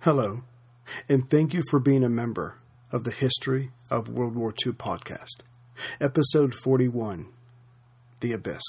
Hello, 0.00 0.42
and 1.08 1.28
thank 1.28 1.52
you 1.52 1.62
for 1.68 1.80
being 1.80 2.04
a 2.04 2.08
member 2.08 2.58
of 2.92 3.02
the 3.02 3.10
History 3.10 3.72
of 3.90 4.08
World 4.08 4.36
War 4.36 4.54
II 4.64 4.74
podcast, 4.74 5.40
episode 6.00 6.54
41 6.54 7.26
The 8.20 8.32
Abyss. 8.32 8.62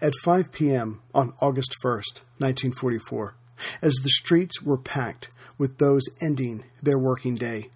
At 0.00 0.14
5 0.24 0.50
p.m. 0.50 1.00
on 1.14 1.34
August 1.40 1.76
1st, 1.84 2.22
1944, 2.38 3.36
as 3.82 3.94
the 4.02 4.08
streets 4.08 4.60
were 4.60 4.78
packed 4.78 5.28
with 5.58 5.78
those 5.78 6.08
ending 6.20 6.64
their 6.82 6.98
working 6.98 7.36
day, 7.36 7.70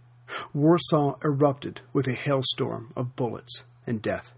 Warsaw 0.53 1.19
erupted 1.23 1.83
with 1.93 2.09
a 2.09 2.15
hailstorm 2.15 2.93
of 2.97 3.15
bullets 3.15 3.63
and 3.87 4.03
death, 4.03 4.35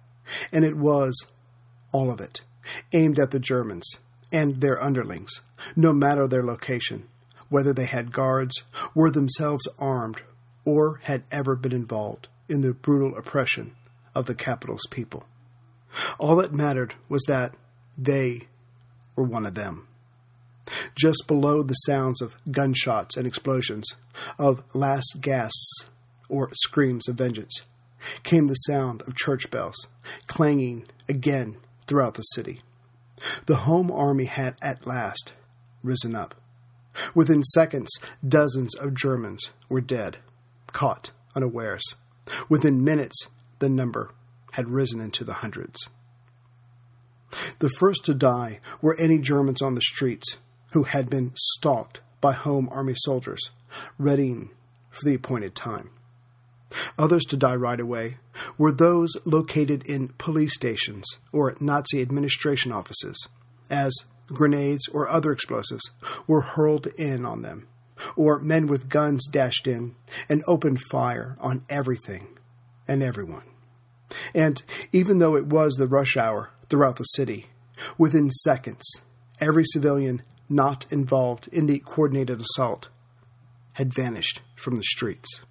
and 0.52 0.66
it 0.66 0.74
was, 0.74 1.28
all 1.92 2.10
of 2.10 2.20
it, 2.20 2.42
aimed 2.92 3.18
at 3.18 3.30
the 3.30 3.40
Germans 3.40 4.00
and 4.30 4.60
their 4.60 4.82
underlings, 4.82 5.40
no 5.74 5.94
matter 5.94 6.26
their 6.28 6.44
location, 6.44 7.08
whether 7.50 7.74
they 7.74 7.84
had 7.84 8.12
guards, 8.12 8.62
were 8.94 9.10
themselves 9.10 9.68
armed, 9.78 10.22
or 10.64 11.00
had 11.04 11.24
ever 11.30 11.54
been 11.54 11.72
involved 11.72 12.28
in 12.48 12.62
the 12.62 12.72
brutal 12.72 13.16
oppression 13.18 13.76
of 14.14 14.24
the 14.26 14.34
capital's 14.34 14.86
people. 14.90 15.24
All 16.18 16.36
that 16.36 16.54
mattered 16.54 16.94
was 17.08 17.22
that 17.28 17.54
they 17.98 18.48
were 19.16 19.24
one 19.24 19.44
of 19.44 19.54
them. 19.54 19.86
Just 20.94 21.24
below 21.26 21.62
the 21.62 21.74
sounds 21.74 22.22
of 22.22 22.36
gunshots 22.50 23.16
and 23.16 23.26
explosions, 23.26 23.96
of 24.38 24.62
last 24.72 25.18
gasps 25.20 25.90
or 26.28 26.50
screams 26.54 27.08
of 27.08 27.16
vengeance, 27.16 27.66
came 28.22 28.46
the 28.46 28.54
sound 28.54 29.02
of 29.02 29.16
church 29.16 29.50
bells, 29.50 29.88
clanging 30.26 30.86
again 31.08 31.56
throughout 31.86 32.14
the 32.14 32.22
city. 32.22 32.62
The 33.46 33.56
home 33.56 33.90
army 33.90 34.24
had 34.24 34.54
at 34.62 34.86
last 34.86 35.34
risen 35.82 36.14
up. 36.14 36.34
Within 37.14 37.42
seconds, 37.42 37.90
dozens 38.26 38.74
of 38.74 38.94
Germans 38.94 39.50
were 39.68 39.80
dead, 39.80 40.18
caught 40.68 41.12
unawares. 41.34 41.94
Within 42.48 42.84
minutes, 42.84 43.28
the 43.58 43.68
number 43.68 44.12
had 44.52 44.70
risen 44.70 45.00
into 45.00 45.24
the 45.24 45.34
hundreds. 45.34 45.88
The 47.60 47.70
first 47.70 48.04
to 48.06 48.14
die 48.14 48.60
were 48.82 48.98
any 48.98 49.18
Germans 49.18 49.62
on 49.62 49.74
the 49.74 49.82
streets 49.82 50.38
who 50.72 50.84
had 50.84 51.08
been 51.08 51.32
stalked 51.36 52.00
by 52.20 52.32
home 52.32 52.68
army 52.72 52.94
soldiers, 52.96 53.50
readying 53.98 54.50
for 54.90 55.04
the 55.04 55.14
appointed 55.14 55.54
time. 55.54 55.90
Others 56.98 57.24
to 57.26 57.36
die 57.36 57.56
right 57.56 57.80
away 57.80 58.18
were 58.58 58.72
those 58.72 59.16
located 59.24 59.84
in 59.86 60.08
police 60.18 60.54
stations 60.54 61.04
or 61.32 61.56
Nazi 61.60 62.00
administration 62.00 62.72
offices, 62.72 63.28
as 63.68 63.92
grenades 64.32 64.88
or 64.88 65.08
other 65.08 65.32
explosives 65.32 65.90
were 66.26 66.40
hurled 66.40 66.86
in 66.98 67.24
on 67.24 67.42
them, 67.42 67.68
or 68.16 68.38
men 68.38 68.66
with 68.66 68.88
guns 68.88 69.26
dashed 69.26 69.66
in 69.66 69.94
and 70.28 70.42
opened 70.46 70.80
fire 70.90 71.36
on 71.40 71.64
everything 71.68 72.38
and 72.88 73.02
everyone. 73.02 73.44
And 74.34 74.62
even 74.92 75.18
though 75.18 75.36
it 75.36 75.46
was 75.46 75.74
the 75.74 75.88
rush 75.88 76.16
hour 76.16 76.50
throughout 76.68 76.96
the 76.96 77.04
city, 77.04 77.46
within 77.96 78.30
seconds, 78.30 78.84
every 79.40 79.64
civilian 79.64 80.22
not 80.48 80.86
involved 80.90 81.48
in 81.52 81.66
the 81.66 81.78
coordinated 81.80 82.40
assault 82.40 82.90
had 83.74 83.94
vanished 83.94 84.42
from 84.56 84.74
the 84.74 84.82
streets. 84.82 85.42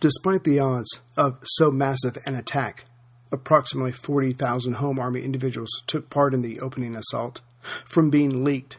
Despite 0.00 0.44
the 0.44 0.60
odds 0.60 1.00
of 1.16 1.38
so 1.44 1.70
massive 1.70 2.18
an 2.26 2.34
attack, 2.34 2.84
approximately 3.30 3.92
40,000 3.92 4.74
Home 4.74 4.98
Army 4.98 5.22
individuals 5.22 5.70
took 5.86 6.10
part 6.10 6.34
in 6.34 6.42
the 6.42 6.60
opening 6.60 6.96
assault. 6.96 7.40
From 7.60 8.10
being 8.10 8.44
leaked, 8.44 8.78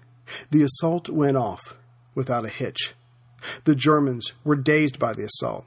the 0.51 0.63
assault 0.63 1.09
went 1.09 1.37
off 1.37 1.77
without 2.15 2.45
a 2.45 2.49
hitch. 2.49 2.93
The 3.63 3.75
Germans 3.75 4.33
were 4.43 4.55
dazed 4.55 4.99
by 4.99 5.13
the 5.13 5.23
assault, 5.23 5.65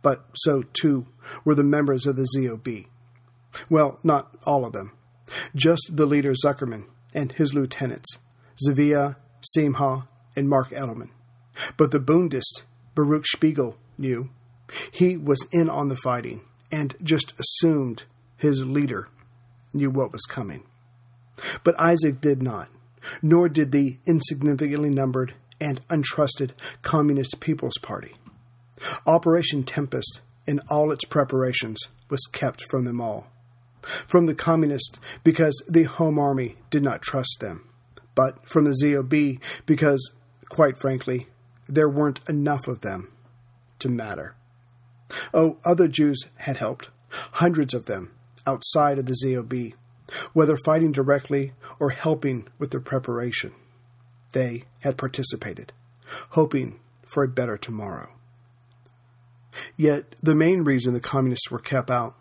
but 0.00 0.24
so 0.34 0.62
too 0.62 1.06
were 1.44 1.54
the 1.54 1.62
members 1.62 2.06
of 2.06 2.16
the 2.16 2.26
ZOB. 2.36 2.86
Well, 3.68 3.98
not 4.02 4.34
all 4.44 4.64
of 4.64 4.72
them. 4.72 4.92
Just 5.54 5.96
the 5.96 6.06
leader 6.06 6.32
Zuckerman 6.32 6.84
and 7.14 7.32
his 7.32 7.54
lieutenants, 7.54 8.18
Zavia, 8.66 9.16
Simha, 9.40 10.08
and 10.34 10.48
Mark 10.48 10.70
Edelman. 10.70 11.10
But 11.76 11.90
the 11.90 12.00
Bundist, 12.00 12.62
Baruch 12.94 13.26
Spiegel, 13.26 13.76
knew. 13.98 14.30
He 14.90 15.16
was 15.16 15.46
in 15.52 15.68
on 15.68 15.88
the 15.88 15.96
fighting 15.96 16.42
and 16.70 16.96
just 17.02 17.34
assumed 17.38 18.04
his 18.42 18.64
leader 18.64 19.08
knew 19.72 19.88
what 19.88 20.12
was 20.12 20.22
coming. 20.22 20.64
But 21.62 21.78
Isaac 21.80 22.20
did 22.20 22.42
not, 22.42 22.68
nor 23.22 23.48
did 23.48 23.70
the 23.70 23.98
insignificantly 24.04 24.90
numbered 24.90 25.34
and 25.60 25.86
untrusted 25.86 26.50
Communist 26.82 27.38
People's 27.38 27.78
Party. 27.78 28.14
Operation 29.06 29.62
Tempest, 29.62 30.22
in 30.44 30.58
all 30.68 30.90
its 30.90 31.04
preparations, 31.04 31.78
was 32.10 32.26
kept 32.32 32.64
from 32.68 32.84
them 32.84 33.00
all. 33.00 33.28
From 33.80 34.26
the 34.26 34.34
Communists, 34.34 34.98
because 35.22 35.62
the 35.68 35.84
Home 35.84 36.18
Army 36.18 36.56
did 36.68 36.82
not 36.82 37.00
trust 37.00 37.38
them, 37.40 37.68
but 38.16 38.44
from 38.44 38.64
the 38.64 38.74
ZOB, 38.74 39.40
because, 39.66 40.10
quite 40.48 40.78
frankly, 40.78 41.28
there 41.68 41.88
weren't 41.88 42.20
enough 42.28 42.66
of 42.66 42.80
them 42.80 43.12
to 43.78 43.88
matter. 43.88 44.34
Oh, 45.32 45.58
other 45.64 45.86
Jews 45.86 46.26
had 46.38 46.56
helped, 46.56 46.90
hundreds 47.34 47.72
of 47.72 47.86
them, 47.86 48.10
outside 48.46 48.98
of 48.98 49.06
the 49.06 49.16
ZOB, 49.24 49.74
whether 50.32 50.56
fighting 50.56 50.92
directly 50.92 51.52
or 51.78 51.90
helping 51.90 52.48
with 52.58 52.70
the 52.70 52.80
preparation. 52.80 53.52
They 54.32 54.64
had 54.80 54.96
participated, 54.98 55.72
hoping 56.30 56.80
for 57.06 57.22
a 57.22 57.28
better 57.28 57.56
tomorrow. 57.56 58.10
Yet 59.76 60.16
the 60.22 60.34
main 60.34 60.64
reason 60.64 60.94
the 60.94 61.00
communists 61.00 61.50
were 61.50 61.58
kept 61.58 61.90
out 61.90 62.16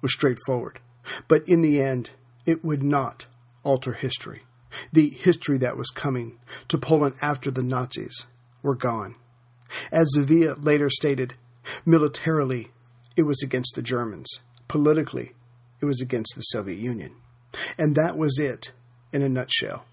was 0.00 0.12
straightforward, 0.12 0.80
but 1.28 1.48
in 1.48 1.62
the 1.62 1.80
end, 1.80 2.10
it 2.44 2.64
would 2.64 2.82
not 2.82 3.26
alter 3.62 3.92
history. 3.92 4.42
The 4.92 5.10
history 5.10 5.58
that 5.58 5.76
was 5.76 5.90
coming 5.90 6.38
to 6.68 6.78
Poland 6.78 7.14
after 7.20 7.50
the 7.50 7.62
Nazis 7.62 8.26
were 8.62 8.74
gone. 8.74 9.16
As 9.90 10.14
Zavia 10.16 10.56
later 10.62 10.90
stated, 10.90 11.34
militarily, 11.84 12.70
it 13.16 13.22
was 13.22 13.42
against 13.42 13.74
the 13.74 13.82
Germans. 13.82 14.40
Politically, 14.68 15.32
it 15.82 15.86
was 15.86 16.00
against 16.00 16.34
the 16.36 16.42
Soviet 16.42 16.78
Union. 16.78 17.12
And 17.76 17.96
that 17.96 18.16
was 18.16 18.38
it 18.38 18.72
in 19.12 19.20
a 19.20 19.28
nutshell. 19.28 19.84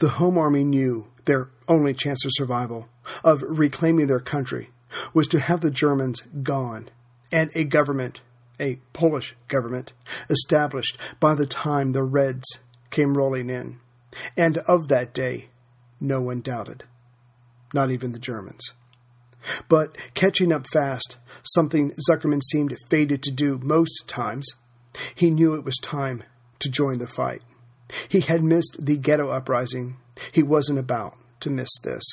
The 0.00 0.10
Home 0.10 0.36
Army 0.36 0.64
knew 0.64 1.06
their 1.24 1.48
only 1.68 1.94
chance 1.94 2.24
of 2.24 2.32
survival, 2.34 2.88
of 3.22 3.44
reclaiming 3.46 4.08
their 4.08 4.20
country, 4.20 4.70
was 5.14 5.28
to 5.28 5.38
have 5.38 5.60
the 5.60 5.70
Germans 5.70 6.22
gone 6.42 6.88
and 7.30 7.50
a 7.54 7.64
government, 7.64 8.22
a 8.58 8.80
Polish 8.92 9.36
government, 9.46 9.92
established 10.28 10.98
by 11.20 11.34
the 11.34 11.46
time 11.46 11.92
the 11.92 12.02
Reds 12.02 12.58
came 12.90 13.16
rolling 13.16 13.50
in. 13.50 13.78
And 14.36 14.58
of 14.66 14.88
that 14.88 15.14
day, 15.14 15.48
no 16.00 16.20
one 16.20 16.40
doubted, 16.40 16.84
not 17.72 17.90
even 17.90 18.12
the 18.12 18.18
Germans. 18.18 18.72
But 19.68 19.96
catching 20.14 20.52
up 20.52 20.66
fast, 20.72 21.18
something 21.42 21.92
Zuckerman 22.08 22.42
seemed 22.42 22.76
fated 22.88 23.22
to 23.22 23.30
do 23.30 23.58
most 23.62 24.08
times, 24.08 24.48
he 25.14 25.30
knew 25.30 25.54
it 25.54 25.64
was 25.64 25.76
time 25.76 26.22
to 26.60 26.70
join 26.70 26.98
the 26.98 27.06
fight. 27.06 27.42
He 28.08 28.20
had 28.20 28.42
missed 28.42 28.76
the 28.84 28.96
ghetto 28.96 29.30
uprising. 29.30 29.96
He 30.32 30.42
wasn't 30.42 30.78
about 30.78 31.16
to 31.40 31.50
miss 31.50 31.70
this. 31.82 32.04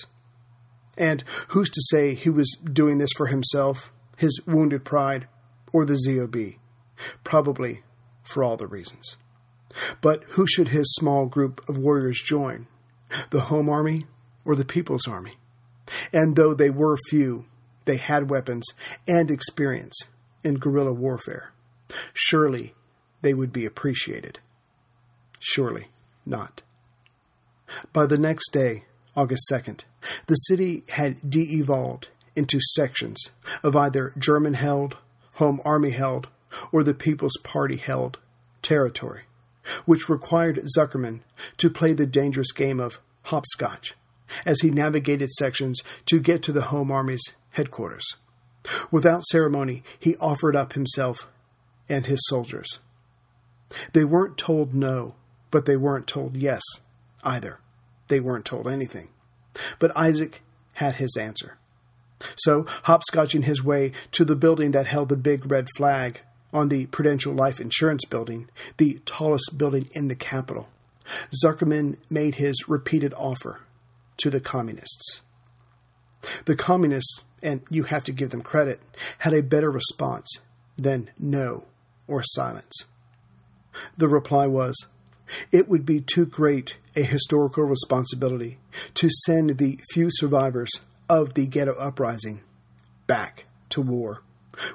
And 0.98 1.24
who's 1.50 1.70
to 1.70 1.82
say 1.90 2.14
he 2.14 2.30
was 2.30 2.58
doing 2.64 2.98
this 2.98 3.12
for 3.18 3.28
himself, 3.28 3.92
his 4.18 4.40
wounded 4.46 4.86
pride, 4.86 5.28
or 5.74 5.86
the 5.86 5.98
ZOB? 6.08 6.58
Probably 7.24 7.82
for 8.24 8.44
all 8.44 8.56
the 8.56 8.68
reasons. 8.68 9.18
But 10.02 10.24
who 10.32 10.48
should 10.48 10.70
his 10.70 10.94
small 10.96 11.26
group 11.26 11.68
of 11.68 11.78
warriors 11.78 12.22
join? 12.24 12.68
The 13.32 13.42
Home 13.42 13.70
Army 13.70 14.06
or 14.46 14.56
the 14.56 14.66
People's 14.66 15.08
Army? 15.08 15.38
And 16.14 16.36
though 16.36 16.54
they 16.54 16.70
were 16.70 16.98
few, 17.10 17.46
they 17.84 17.98
had 17.98 18.30
weapons 18.30 18.66
and 19.08 19.30
experience 19.30 19.96
in 20.44 20.56
guerrilla 20.56 20.94
warfare. 20.94 21.52
Surely 22.14 22.74
they 23.22 23.34
would 23.34 23.54
be 23.54 23.66
appreciated. 23.66 24.40
Surely 25.40 25.88
not. 26.26 26.62
By 27.94 28.06
the 28.06 28.18
next 28.18 28.52
day, 28.52 28.84
August 29.16 29.50
2nd, 29.52 29.86
the 30.28 30.36
city 30.36 30.84
had 30.90 31.30
de 31.30 31.58
evolved 31.58 32.10
into 32.36 32.60
sections 32.74 33.32
of 33.64 33.76
either 33.76 34.14
German 34.18 34.56
held, 34.56 34.98
Home 35.36 35.62
Army 35.64 35.92
held, 35.92 36.28
or 36.72 36.84
the 36.84 36.94
People's 36.94 37.38
Party 37.44 37.78
held 37.78 38.20
territory, 38.62 39.24
which 39.86 40.10
required 40.10 40.64
Zuckerman 40.78 41.22
to 41.58 41.70
play 41.70 41.94
the 41.94 42.06
dangerous 42.06 42.52
game 42.52 42.80
of 42.80 43.00
hopscotch 43.24 43.96
as 44.46 44.62
he 44.62 44.70
navigated 44.70 45.32
sections 45.32 45.82
to 46.06 46.20
get 46.20 46.44
to 46.44 46.52
the 46.52 46.64
Home 46.64 46.92
Army's 46.92 47.36
headquarters. 47.52 48.16
Without 48.92 49.24
ceremony, 49.26 49.84
he 50.00 50.16
offered 50.18 50.56
up 50.56 50.74
himself 50.74 51.28
and 51.90 52.06
his 52.06 52.20
soldiers. 52.28 52.80
They 53.94 54.06
weren't 54.06 54.38
told 54.38 54.74
no, 54.74 55.16
but 55.52 55.66
they 55.66 55.78
weren't 55.78 56.08
told 56.08 56.36
yes 56.36 56.62
either. 57.24 57.60
They 58.08 58.20
weren't 58.20 58.46
told 58.46 58.68
anything. 58.68 59.10
But 59.80 59.96
Isaac 59.96 60.44
had 60.74 60.96
his 60.96 61.16
answer. 61.18 61.58
So, 62.38 62.64
hopscotching 62.84 63.44
his 63.44 63.64
way 63.64 63.92
to 64.12 64.24
the 64.24 64.36
building 64.36 64.72
that 64.72 64.88
held 64.88 65.10
the 65.10 65.18
big 65.18 65.50
red 65.50 65.68
flag 65.76 66.22
on 66.54 66.70
the 66.70 66.86
Prudential 66.88 67.34
Life 67.34 67.60
Insurance 67.60 68.06
Building, 68.06 68.50
the 68.78 69.02
tallest 69.06 69.58
building 69.58 69.90
in 69.92 70.08
the 70.08 70.16
capital, 70.16 70.70
Zuckerman 71.44 71.98
made 72.10 72.36
his 72.36 72.68
repeated 72.70 73.14
offer 73.16 73.60
to 74.18 74.30
the 74.30 74.40
communists. 74.40 75.22
The 76.46 76.56
communists, 76.56 77.24
and 77.44 77.62
you 77.70 77.84
have 77.84 78.04
to 78.06 78.12
give 78.12 78.30
them 78.30 78.42
credit, 78.42 78.80
had 79.20 79.34
a 79.34 79.44
better 79.44 79.70
response 79.70 80.28
than 80.78 81.12
no 81.20 81.66
or 82.08 82.22
silence. 82.24 82.86
The 83.98 84.08
reply 84.08 84.48
was, 84.48 84.88
It 85.52 85.68
would 85.68 85.86
be 85.86 86.02
too 86.02 86.26
great 86.26 86.78
a 86.96 87.04
historical 87.04 87.64
responsibility 87.64 88.58
to 88.96 89.10
send 89.26 89.58
the 89.58 89.80
few 89.92 90.08
survivors 90.10 90.72
of 91.10 91.34
the 91.34 91.46
ghetto 91.46 91.74
uprising 91.74 92.42
back 93.08 93.46
to 93.70 93.82
war. 93.82 94.22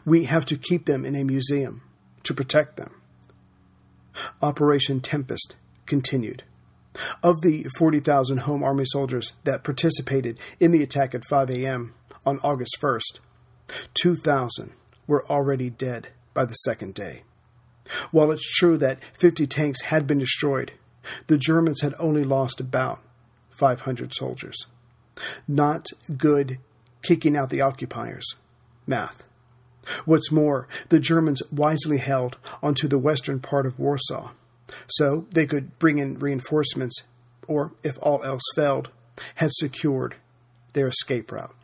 We 0.04 0.24
have 0.24 0.44
to 0.46 0.58
keep 0.58 0.86
them 0.86 1.04
in 1.04 1.16
a 1.16 1.24
museum 1.24 1.82
to 2.24 2.34
protect 2.34 2.76
them. 2.76 3.00
Operation 4.42 5.00
Tempest 5.00 5.56
continued. 5.86 6.42
Of 7.22 7.40
the 7.40 7.66
40,000 7.78 8.38
Home 8.38 8.62
Army 8.62 8.84
soldiers 8.84 9.32
that 9.44 9.64
participated 9.64 10.38
in 10.58 10.72
the 10.72 10.82
attack 10.82 11.14
at 11.14 11.24
5 11.24 11.50
a.m. 11.50 11.94
on 12.26 12.40
August 12.42 12.76
1st, 12.80 13.20
2,000 13.94 14.72
were 15.06 15.24
already 15.30 15.70
dead 15.70 16.08
by 16.40 16.46
the 16.46 16.54
second 16.54 16.94
day. 16.94 17.22
While 18.12 18.30
it's 18.30 18.56
true 18.56 18.78
that 18.78 18.98
50 19.18 19.46
tanks 19.46 19.82
had 19.82 20.06
been 20.06 20.16
destroyed, 20.16 20.72
the 21.26 21.36
Germans 21.36 21.82
had 21.82 21.92
only 21.98 22.24
lost 22.24 22.60
about 22.60 23.00
500 23.50 24.14
soldiers. 24.14 24.64
Not 25.46 25.88
good 26.16 26.56
kicking 27.02 27.36
out 27.36 27.50
the 27.50 27.60
occupiers. 27.60 28.24
Math. 28.86 29.22
What's 30.06 30.32
more, 30.32 30.66
the 30.88 30.98
Germans 30.98 31.42
wisely 31.52 31.98
held 31.98 32.38
onto 32.62 32.88
the 32.88 32.98
western 32.98 33.38
part 33.38 33.66
of 33.66 33.78
Warsaw, 33.78 34.30
so 34.88 35.26
they 35.30 35.44
could 35.44 35.78
bring 35.78 35.98
in 35.98 36.18
reinforcements, 36.18 37.02
or, 37.46 37.72
if 37.82 37.98
all 38.00 38.24
else 38.24 38.44
failed, 38.54 38.88
had 39.34 39.50
secured 39.52 40.14
their 40.72 40.88
escape 40.88 41.30
route. 41.32 41.54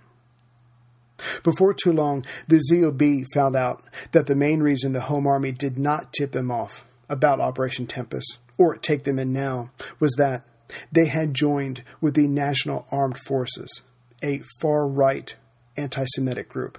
Before 1.42 1.72
too 1.72 1.92
long, 1.92 2.24
the 2.46 2.60
ZOB 2.60 3.24
found 3.32 3.56
out 3.56 3.82
that 4.12 4.26
the 4.26 4.36
main 4.36 4.60
reason 4.62 4.92
the 4.92 5.00
Home 5.02 5.26
Army 5.26 5.52
did 5.52 5.78
not 5.78 6.12
tip 6.12 6.32
them 6.32 6.50
off 6.50 6.84
about 7.08 7.40
Operation 7.40 7.86
Tempest, 7.86 8.38
or 8.58 8.76
take 8.76 9.04
them 9.04 9.18
in 9.18 9.32
now, 9.32 9.70
was 10.00 10.12
that 10.18 10.44
they 10.90 11.06
had 11.06 11.34
joined 11.34 11.82
with 12.00 12.14
the 12.14 12.26
National 12.26 12.86
Armed 12.90 13.18
Forces, 13.18 13.82
a 14.22 14.42
far 14.60 14.86
right 14.86 15.34
anti 15.76 16.04
Semitic 16.06 16.48
group. 16.48 16.78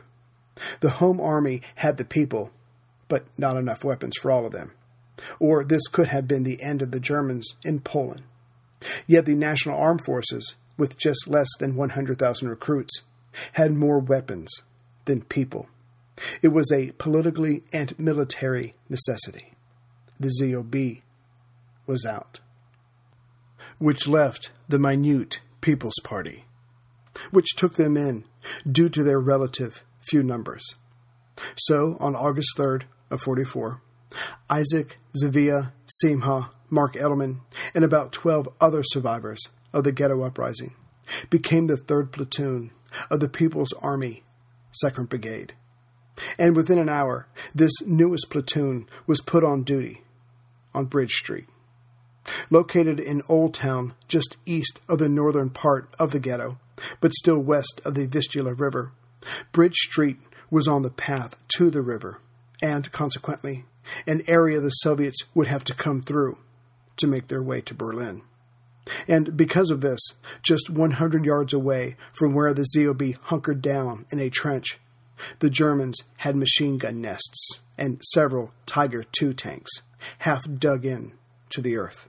The 0.80 0.92
Home 0.92 1.22
Army 1.22 1.62
had 1.75 1.98
the 1.98 2.06
people, 2.06 2.51
but 3.07 3.25
not 3.38 3.57
enough 3.57 3.84
weapons 3.84 4.18
for 4.18 4.31
all 4.31 4.45
of 4.45 4.51
them. 4.51 4.74
Or 5.39 5.63
this 5.63 5.88
could 5.88 6.10
have 6.10 6.28
been 6.28 6.44
the 6.44 6.62
end 6.62 6.81
of 6.81 6.92
the 6.92 7.00
Germans 7.00 7.56
in 7.63 7.80
Poland. 7.80 8.24
Yet 9.07 9.25
the 9.25 9.36
National 9.36 9.80
Armed 9.80 10.06
Forces, 10.06 10.56
with 10.78 10.98
just 10.98 11.28
less 11.28 11.50
than 11.60 11.75
100,000 11.75 12.50
recruits, 12.50 13.01
had 13.54 13.74
more 13.74 14.00
weapons 14.00 14.51
than 15.06 15.22
people. 15.22 15.68
It 16.42 16.50
was 16.50 16.72
a 16.72 16.92
politically 16.98 17.63
and 17.72 17.98
military 18.00 18.74
necessity. 18.89 19.54
The 20.19 20.30
ZOB 20.30 21.01
was 21.86 22.06
out. 22.06 22.39
Which 23.78 24.07
left 24.07 24.51
the 24.68 24.80
minute 24.80 25.42
People's 25.62 26.00
Party, 26.04 26.45
which 27.31 27.56
took 27.56 27.75
them 27.75 27.98
in 27.98 28.24
due 28.69 28.89
to 28.89 29.04
their 29.04 29.19
relative 29.19 29.84
few 30.10 30.24
numbers. 30.24 30.75
So, 31.57 31.98
on 32.00 32.16
August 32.16 32.57
3rd 32.57 32.84
of 33.12 33.22
44, 33.22 33.81
Isaac, 34.50 34.98
Zavia, 35.22 35.74
Simha, 35.86 36.51
Mark 36.69 36.95
Edelman, 36.95 37.42
and 37.75 37.84
about 37.84 38.12
12 38.12 38.50
other 38.60 38.81
survivors 38.84 39.42
of 39.74 39.84
the 39.84 39.92
ghetto 39.92 40.24
uprising 40.24 40.74
became 41.30 41.68
the 41.68 41.75
3rd 41.75 42.12
Platoon 42.12 42.72
of 43.10 43.19
the 43.19 43.30
People's 43.30 43.74
Army, 43.81 44.24
2nd 44.84 45.10
Brigade. 45.10 45.54
And 46.39 46.56
within 46.56 46.80
an 46.80 46.89
hour, 46.89 47.28
this 47.54 47.74
newest 47.86 48.30
platoon 48.30 48.88
was 49.06 49.22
put 49.22 49.44
on 49.44 49.63
duty 49.63 50.01
on 50.74 50.86
Bridge 50.86 51.13
Street. 51.13 51.48
Located 52.50 53.00
in 53.00 53.22
Old 53.30 53.54
Town, 53.54 53.94
just 54.07 54.38
east 54.45 54.80
of 54.89 55.00
the 55.00 55.10
northern 55.10 55.50
part 55.50 55.89
of 55.98 56.12
the 56.12 56.19
ghetto, 56.19 56.60
but 57.00 57.13
still 57.13 57.39
west 57.39 57.81
of 57.86 57.95
the 57.95 58.06
Vistula 58.06 58.54
River, 58.54 58.92
Bridge 59.51 59.75
Street 59.75 60.18
was 60.50 60.68
on 60.68 60.81
the 60.81 60.92
path 60.92 61.36
to 61.57 61.69
the 61.69 61.81
river, 61.81 62.19
and 62.62 62.92
consequently, 62.92 63.66
an 64.06 64.22
area 64.28 64.60
the 64.60 64.69
Soviets 64.69 65.24
would 65.34 65.48
have 65.48 65.63
to 65.66 65.74
come 65.74 66.01
through 66.01 66.38
to 66.98 67.07
make 67.07 67.28
their 67.28 67.44
way 67.44 67.62
to 67.62 67.74
Berlin. 67.74 68.22
And 69.07 69.36
because 69.36 69.69
of 69.69 69.81
this, 69.81 70.00
just 70.42 70.69
100 70.69 71.25
yards 71.25 71.54
away 71.54 71.95
from 72.13 72.34
where 72.34 72.54
the 72.54 72.66
ZOB 72.75 73.18
hunkered 73.24 73.62
down 73.62 74.06
in 74.12 74.19
a 74.19 74.30
trench, 74.30 74.80
the 75.39 75.50
Germans 75.50 75.98
had 76.18 76.36
machine 76.36 76.78
gun 76.78 77.01
nests 77.01 77.60
and 77.78 78.01
several 78.04 78.51
Tiger 78.66 79.04
II 79.22 79.34
tanks, 79.34 79.72
half 80.19 80.45
dug 80.57 80.86
in 80.86 81.13
to 81.50 81.62
the 81.62 81.78
earth. 81.78 82.07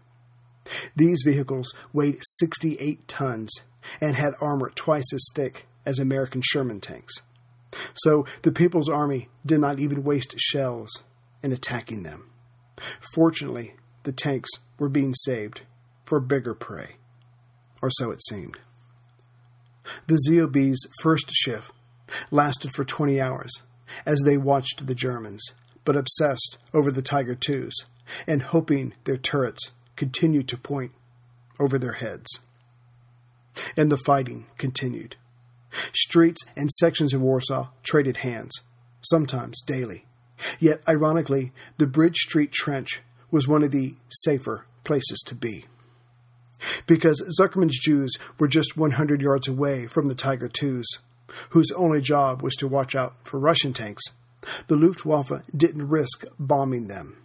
These 0.95 1.23
vehicles 1.25 1.75
weighed 1.93 2.19
68 2.39 3.09
tons 3.09 3.51
and 4.01 4.17
had 4.17 4.35
armor 4.41 4.71
twice 4.75 5.13
as 5.15 5.27
thick 5.35 5.67
as 5.87 5.99
American 5.99 6.43
Sherman 6.45 6.81
tanks. 6.81 7.15
So 7.95 8.27
the 8.43 8.53
People's 8.53 8.89
Army 8.89 9.29
did 9.45 9.61
not 9.61 9.79
even 9.79 10.05
waste 10.05 10.35
shells 10.39 11.05
in 11.43 11.53
attacking 11.53 12.03
them. 12.03 12.31
Fortunately, 13.15 13.75
the 14.03 14.13
tanks 14.13 14.51
were 14.79 14.89
being 14.89 15.15
saved 15.15 15.63
for 16.09 16.21
bigger 16.21 16.55
prey, 16.55 16.97
or 17.83 17.91
so 17.91 18.11
it 18.11 18.25
seemed. 18.25 18.57
The 20.07 20.19
ZOB's 20.27 20.87
first 21.03 21.31
shift 21.33 21.71
lasted 22.31 22.73
for 22.73 22.85
20 22.85 23.21
hours 23.21 23.63
as 24.07 24.23
they 24.25 24.39
watched 24.39 24.87
the 24.87 24.95
Germans, 24.95 25.53
but 25.85 25.97
obsessed 25.97 26.57
over 26.73 26.91
the 26.91 27.03
Tiger 27.03 27.37
IIs 27.49 27.85
and 28.27 28.41
hoping 28.41 28.95
their 29.05 29.19
turrets 29.19 29.73
continued 29.97 30.49
to 30.49 30.57
point 30.57 30.93
over 31.61 31.79
their 31.79 31.93
heads. 31.93 32.41
And 33.77 33.93
the 33.93 33.99
fighting 33.99 34.47
continued. 34.57 35.17
Streets 35.93 36.43
and 36.57 36.71
sections 36.71 37.13
of 37.13 37.21
Warsaw 37.21 37.69
traded 37.83 38.19
hands, 38.19 38.55
sometimes 39.03 39.63
daily. 39.63 40.07
Yet, 40.59 40.81
ironically, 40.89 41.53
the 41.77 41.87
Bridge 41.87 42.17
Street 42.17 42.53
Trench 42.53 43.03
was 43.31 43.47
one 43.47 43.63
of 43.63 43.73
the 43.73 43.97
safer 44.09 44.65
places 44.85 45.23
to 45.27 45.35
be. 45.35 45.67
Because 46.87 47.23
Zuckerman's 47.39 47.79
Jews 47.79 48.17
were 48.39 48.49
just 48.49 48.77
100 48.77 49.21
yards 49.21 49.49
away 49.49 49.87
from 49.87 50.07
the 50.07 50.15
Tiger 50.15 50.51
IIs, 50.63 50.99
whose 51.51 51.71
only 51.73 52.01
job 52.01 52.43
was 52.43 52.55
to 52.57 52.69
watch 52.69 52.95
out 52.95 53.15
for 53.27 53.39
Russian 53.39 53.73
tanks, 53.73 54.03
the 54.67 54.77
Luftwaffe 54.77 55.43
didn't 55.57 55.89
risk 55.89 56.25
bombing 56.39 56.89
them. 56.89 57.17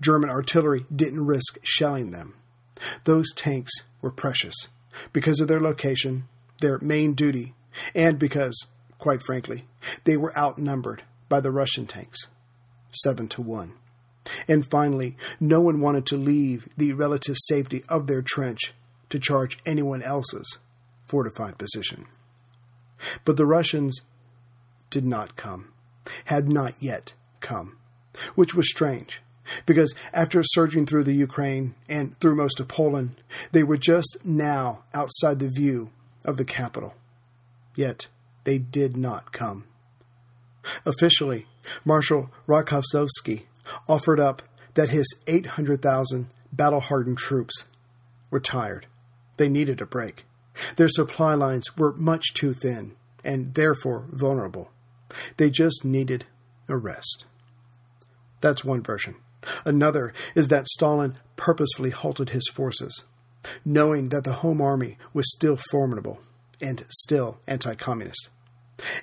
German 0.00 0.30
artillery 0.30 0.86
didn't 0.94 1.26
risk 1.26 1.58
shelling 1.62 2.10
them. 2.10 2.34
Those 3.04 3.32
tanks 3.34 3.72
were 4.00 4.10
precious 4.10 4.68
because 5.12 5.40
of 5.40 5.48
their 5.48 5.60
location, 5.60 6.28
their 6.60 6.78
main 6.80 7.14
duty, 7.14 7.54
and 7.94 8.18
because, 8.18 8.66
quite 8.98 9.22
frankly, 9.22 9.64
they 10.04 10.16
were 10.16 10.36
outnumbered 10.36 11.02
by 11.28 11.40
the 11.40 11.52
Russian 11.52 11.86
tanks, 11.86 12.26
seven 12.90 13.28
to 13.28 13.42
one. 13.42 13.74
And 14.48 14.68
finally, 14.68 15.16
no 15.38 15.60
one 15.60 15.80
wanted 15.80 16.06
to 16.06 16.16
leave 16.16 16.68
the 16.76 16.92
relative 16.92 17.36
safety 17.38 17.84
of 17.88 18.06
their 18.06 18.22
trench 18.22 18.74
to 19.10 19.18
charge 19.18 19.58
anyone 19.66 20.02
else's 20.02 20.58
fortified 21.06 21.58
position. 21.58 22.06
But 23.24 23.36
the 23.36 23.46
Russians 23.46 24.00
did 24.90 25.04
not 25.04 25.36
come, 25.36 25.72
had 26.26 26.48
not 26.48 26.74
yet 26.80 27.14
come, 27.40 27.76
which 28.34 28.54
was 28.54 28.70
strange, 28.70 29.22
because 29.66 29.94
after 30.12 30.42
surging 30.42 30.86
through 30.86 31.04
the 31.04 31.14
Ukraine 31.14 31.74
and 31.88 32.16
through 32.18 32.36
most 32.36 32.60
of 32.60 32.68
Poland, 32.68 33.16
they 33.52 33.62
were 33.62 33.76
just 33.76 34.18
now 34.24 34.84
outside 34.94 35.38
the 35.38 35.50
view 35.50 35.90
of 36.24 36.36
the 36.36 36.44
capital. 36.44 36.94
Yet 37.74 38.08
they 38.44 38.58
did 38.58 38.96
not 38.96 39.32
come. 39.32 39.64
Officially, 40.84 41.46
Marshal 41.84 42.30
Rokossovsky 42.46 43.44
offered 43.88 44.20
up 44.20 44.42
that 44.74 44.90
his 44.90 45.06
800,000 45.26 46.28
battle 46.52 46.80
hardened 46.80 47.18
troops 47.18 47.68
were 48.30 48.40
tired. 48.40 48.86
They 49.40 49.48
needed 49.48 49.80
a 49.80 49.86
break. 49.86 50.26
Their 50.76 50.90
supply 50.90 51.32
lines 51.32 51.74
were 51.74 51.94
much 51.94 52.34
too 52.34 52.52
thin 52.52 52.94
and 53.24 53.54
therefore 53.54 54.04
vulnerable. 54.12 54.70
They 55.38 55.48
just 55.48 55.82
needed 55.82 56.26
a 56.68 56.76
rest. 56.76 57.24
That's 58.42 58.66
one 58.66 58.82
version. 58.82 59.14
Another 59.64 60.12
is 60.34 60.48
that 60.48 60.68
Stalin 60.68 61.16
purposefully 61.36 61.88
halted 61.88 62.30
his 62.30 62.50
forces, 62.52 63.04
knowing 63.64 64.10
that 64.10 64.24
the 64.24 64.44
Home 64.44 64.60
Army 64.60 64.98
was 65.14 65.32
still 65.34 65.58
formidable 65.70 66.20
and 66.60 66.84
still 66.90 67.38
anti 67.46 67.74
communist. 67.74 68.28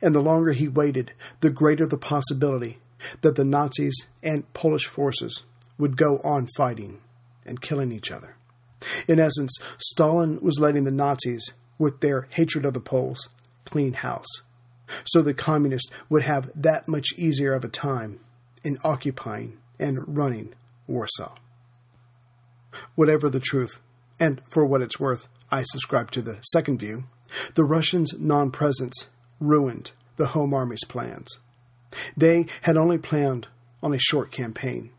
And 0.03 0.13
the 0.13 0.22
longer 0.22 0.51
he 0.51 0.67
waited, 0.67 1.13
the 1.41 1.50
greater 1.50 1.88
the 1.88 1.98
possibility 1.98 2.77
that 3.22 3.38
the 3.38 3.44
Nazis 3.44 4.06
and 4.22 4.53
Polish 4.53 4.86
forces 4.86 5.41
would 5.79 5.98
go 5.98 6.20
on 6.24 6.46
fighting 6.56 7.01
and 7.44 7.60
killing 7.60 7.91
each 7.91 8.12
other. 8.12 8.37
In 9.07 9.19
essence, 9.19 9.57
Stalin 9.77 10.39
was 10.41 10.60
letting 10.60 10.84
the 10.84 10.91
Nazis, 10.91 11.53
with 11.77 12.00
their 12.00 12.27
hatred 12.31 12.65
of 12.65 12.74
the 12.74 12.79
Poles, 12.79 13.29
clean 13.65 13.93
house, 13.93 14.41
so 15.05 15.22
the 15.22 15.34
communists 15.34 15.91
would 16.10 16.24
have 16.24 16.51
that 16.55 16.88
much 16.88 17.13
easier 17.17 17.53
of 17.53 17.63
a 17.63 17.69
time 17.69 18.19
in 18.63 18.77
occupying 18.84 19.57
and 19.79 20.17
running 20.17 20.53
Warsaw. 20.88 21.36
Whatever 22.96 23.29
the 23.29 23.39
truth, 23.39 23.79
and 24.19 24.41
for 24.50 24.65
what 24.65 24.81
it's 24.81 25.00
worth, 25.00 25.27
I 25.51 25.63
subscribe 25.63 26.12
to 26.12 26.22
the 26.22 26.39
second 26.51 26.79
view, 26.79 27.05
the 27.55 27.63
Russians' 27.63 28.17
non 28.19 28.51
presence 28.51 29.07
ruined 29.39 29.91
the 30.15 30.27
Home 30.27 30.53
Army's 30.53 30.84
plans. 30.86 31.39
They 32.15 32.46
had 32.62 32.77
only 32.77 32.98
planned 32.98 33.48
on 33.81 33.93
a 33.93 34.00
short 34.00 34.31
campaign. 34.31 34.91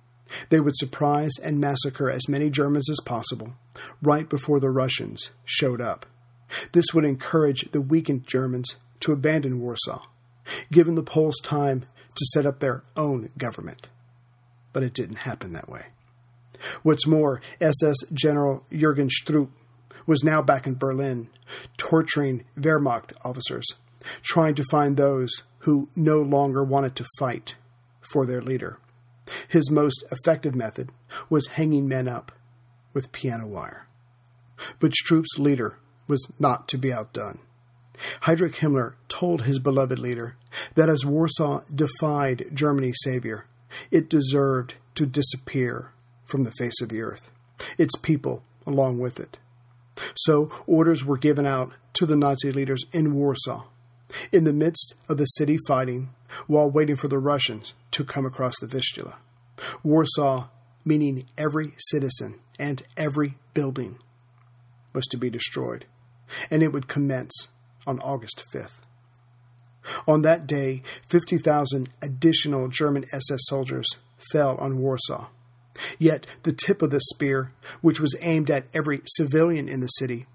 They 0.51 0.61
would 0.61 0.77
surprise 0.77 1.33
and 1.43 1.61
massacre 1.61 2.11
as 2.11 2.29
many 2.29 2.51
Germans 2.51 2.91
as 2.91 3.01
possible 3.05 3.55
right 4.03 4.29
before 4.29 4.61
the 4.61 4.71
Russians 4.71 5.31
showed 5.45 5.81
up. 5.81 6.07
This 6.73 6.87
would 6.95 7.05
encourage 7.05 7.71
the 7.73 7.81
weakened 7.81 8.27
Germans 8.27 8.77
to 9.01 9.13
abandon 9.13 9.61
Warsaw, 9.61 10.03
giving 10.73 10.95
the 10.95 11.03
Poles 11.03 11.39
time 11.43 11.85
to 12.15 12.25
set 12.33 12.47
up 12.47 12.59
their 12.59 12.83
own 12.97 13.31
government. 13.39 13.89
But 14.73 14.83
it 14.83 14.95
didn't 14.95 15.17
happen 15.17 15.53
that 15.53 15.69
way. 15.69 15.87
What's 16.83 17.07
more, 17.07 17.41
SS 17.61 17.97
General 18.13 18.65
Jurgen 18.73 19.09
Stroop 19.09 19.49
was 20.07 20.25
now 20.25 20.43
back 20.43 20.67
in 20.67 20.75
Berlin, 20.75 21.29
torturing 21.77 22.45
Wehrmacht 22.59 23.13
officers, 23.25 23.67
trying 24.23 24.55
to 24.57 24.65
find 24.71 24.97
those 24.97 25.45
who 25.61 25.89
no 25.95 26.21
longer 26.21 26.65
wanted 26.65 26.97
to 26.97 27.07
fight 27.19 27.57
for 28.01 28.27
their 28.27 28.41
leader. 28.41 28.79
His 29.49 29.71
most 29.71 30.05
effective 30.11 30.55
method 30.55 30.91
was 31.29 31.49
hanging 31.49 31.89
men 31.89 32.09
up 32.09 32.33
with 32.95 33.13
piano 33.13 33.47
wire. 33.47 33.87
But 34.79 34.95
Stroop's 34.95 35.39
leader 35.39 35.79
was 36.07 36.31
not 36.39 36.69
to 36.69 36.79
be 36.79 36.93
outdone. 36.93 37.39
Heinrich 38.23 38.57
Himmler 38.57 38.95
told 39.09 39.43
his 39.43 39.59
beloved 39.59 39.99
leader 39.99 40.37
that 40.75 40.89
as 40.89 41.05
Warsaw 41.05 41.63
defied 41.73 42.47
Germany's 42.53 42.99
savior, 43.03 43.47
it 43.91 44.09
deserved 44.09 44.77
to 44.95 45.07
disappear 45.07 45.93
from 46.25 46.45
the 46.45 46.53
face 46.53 46.81
of 46.81 46.89
the 46.89 47.03
earth, 47.03 47.31
its 47.77 47.97
people 47.97 48.43
along 48.67 48.99
with 48.99 49.19
it. 49.19 49.39
So 50.15 50.51
orders 50.67 51.05
were 51.05 51.17
given 51.17 51.47
out 51.47 51.73
to 51.95 52.07
the 52.07 52.17
Nazi 52.17 52.53
leaders 52.53 52.85
in 52.93 53.15
Warsaw, 53.15 53.65
in 54.33 54.45
the 54.45 54.53
midst 54.53 54.95
of 55.09 55.19
the 55.19 55.25
city 55.25 55.59
fighting, 55.67 56.11
while 56.47 56.71
waiting 56.71 56.97
for 56.97 57.09
the 57.09 57.19
Russians 57.19 57.75
to 57.93 58.05
come 58.05 58.27
across 58.27 58.55
the 58.61 58.67
Vistula. 58.67 59.19
Warsaw, 59.83 60.49
meaning 60.85 61.25
every 61.37 61.73
citizen 61.79 62.41
and 62.59 62.83
every 62.97 63.37
building, 63.55 63.99
was 64.93 65.07
to 65.07 65.17
be 65.17 65.31
destroyed, 65.31 65.85
and 66.51 66.63
it 66.63 66.73
would 66.73 66.89
commence 66.89 67.49
on 67.87 67.99
August 68.01 68.45
5th. 68.53 68.83
On 70.07 70.23
that 70.23 70.47
day, 70.47 70.83
50,000 71.09 71.89
additional 72.03 72.69
German 72.69 73.07
SS 73.13 73.41
soldiers 73.45 73.89
fell 74.33 74.57
on 74.57 74.79
Warsaw. 74.79 75.27
Yet 75.99 76.27
the 76.43 76.53
tip 76.53 76.83
of 76.83 76.91
the 76.91 77.01
spear, 77.01 77.53
which 77.81 78.01
was 78.01 78.17
aimed 78.21 78.51
at 78.51 78.67
every 78.75 79.01
civilian 79.07 79.69
in 79.69 79.81
the 79.81 79.87
city, 79.87 80.27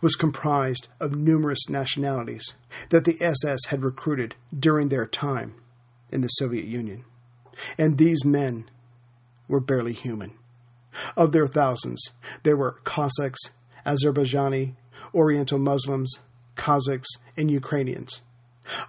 was 0.00 0.14
comprised 0.14 0.88
of 1.00 1.16
numerous 1.16 1.68
nationalities 1.68 2.54
that 2.90 3.04
the 3.04 3.16
SS 3.20 3.66
had 3.68 3.82
recruited 3.82 4.34
during 4.56 4.88
their 4.88 5.06
time 5.06 5.54
in 6.10 6.20
the 6.20 6.28
Soviet 6.28 6.64
Union. 6.64 7.04
And 7.78 7.98
these 7.98 8.24
men 8.24 8.64
were 9.48 9.60
barely 9.60 9.92
human. 9.92 10.32
Of 11.16 11.32
their 11.32 11.46
thousands, 11.46 12.10
there 12.42 12.56
were 12.56 12.78
Cossacks, 12.84 13.40
Azerbaijani, 13.86 14.74
Oriental 15.14 15.58
Muslims, 15.58 16.18
Kazakhs, 16.56 17.06
and 17.36 17.50
Ukrainians. 17.50 18.22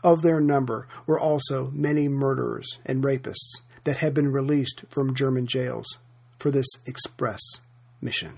Of 0.03 0.21
their 0.21 0.39
number 0.39 0.87
were 1.05 1.19
also 1.19 1.71
many 1.73 2.07
murderers 2.07 2.79
and 2.85 3.03
rapists 3.03 3.61
that 3.83 3.97
had 3.97 4.13
been 4.13 4.31
released 4.31 4.83
from 4.89 5.15
German 5.15 5.47
jails 5.47 5.97
for 6.37 6.51
this 6.51 6.67
express 6.85 7.41
mission. 8.01 8.37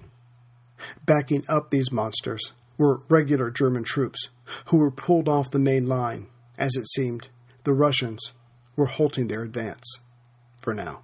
Backing 1.06 1.44
up 1.48 1.70
these 1.70 1.92
monsters 1.92 2.54
were 2.78 3.02
regular 3.10 3.50
German 3.50 3.84
troops 3.84 4.30
who 4.66 4.78
were 4.78 4.92
pulled 4.92 5.30
off 5.30 5.52
the 5.52 5.60
main 5.60 5.86
line. 5.86 6.28
As 6.58 6.76
it 6.76 6.88
seemed, 6.88 7.30
the 7.64 7.74
Russians 7.74 8.34
were 8.76 8.86
halting 8.86 9.28
their 9.28 9.44
advance 9.44 10.00
for 10.60 10.74
now. 10.74 11.02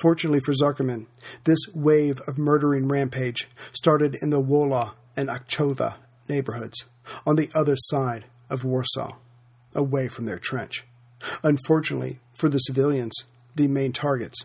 Fortunately 0.00 0.40
for 0.40 0.52
Zuckerman, 0.52 1.06
this 1.44 1.58
wave 1.74 2.20
of 2.26 2.38
murdering 2.38 2.88
rampage 2.88 3.48
started 3.72 4.16
in 4.22 4.30
the 4.30 4.40
Wola 4.40 4.92
and 5.16 5.28
Ochova 5.28 5.94
neighborhoods 6.28 6.86
on 7.26 7.36
the 7.36 7.50
other 7.54 7.74
side 7.76 8.24
of 8.48 8.64
Warsaw, 8.64 9.16
away 9.74 10.08
from 10.08 10.24
their 10.24 10.38
trench. 10.38 10.86
Unfortunately 11.42 12.20
for 12.34 12.48
the 12.48 12.58
civilians, 12.58 13.24
the 13.54 13.68
main 13.68 13.92
targets, 13.92 14.44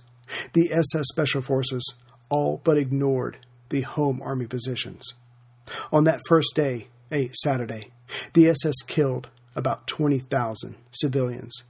the 0.53 0.71
SS 0.71 1.07
Special 1.09 1.41
Forces 1.41 1.93
all 2.29 2.61
but 2.63 2.77
ignored 2.77 3.37
the 3.73 3.81
Home 3.81 4.21
Army 4.23 4.45
positions. 4.45 5.15
On 5.91 6.03
that 6.03 6.21
first 6.29 6.55
day, 6.55 6.89
a 7.11 7.31
Saturday, 7.41 7.89
the 8.33 8.47
SS 8.47 8.83
killed 8.85 9.29
about 9.55 9.87
20,000 9.87 10.75
civilians. 10.91 11.63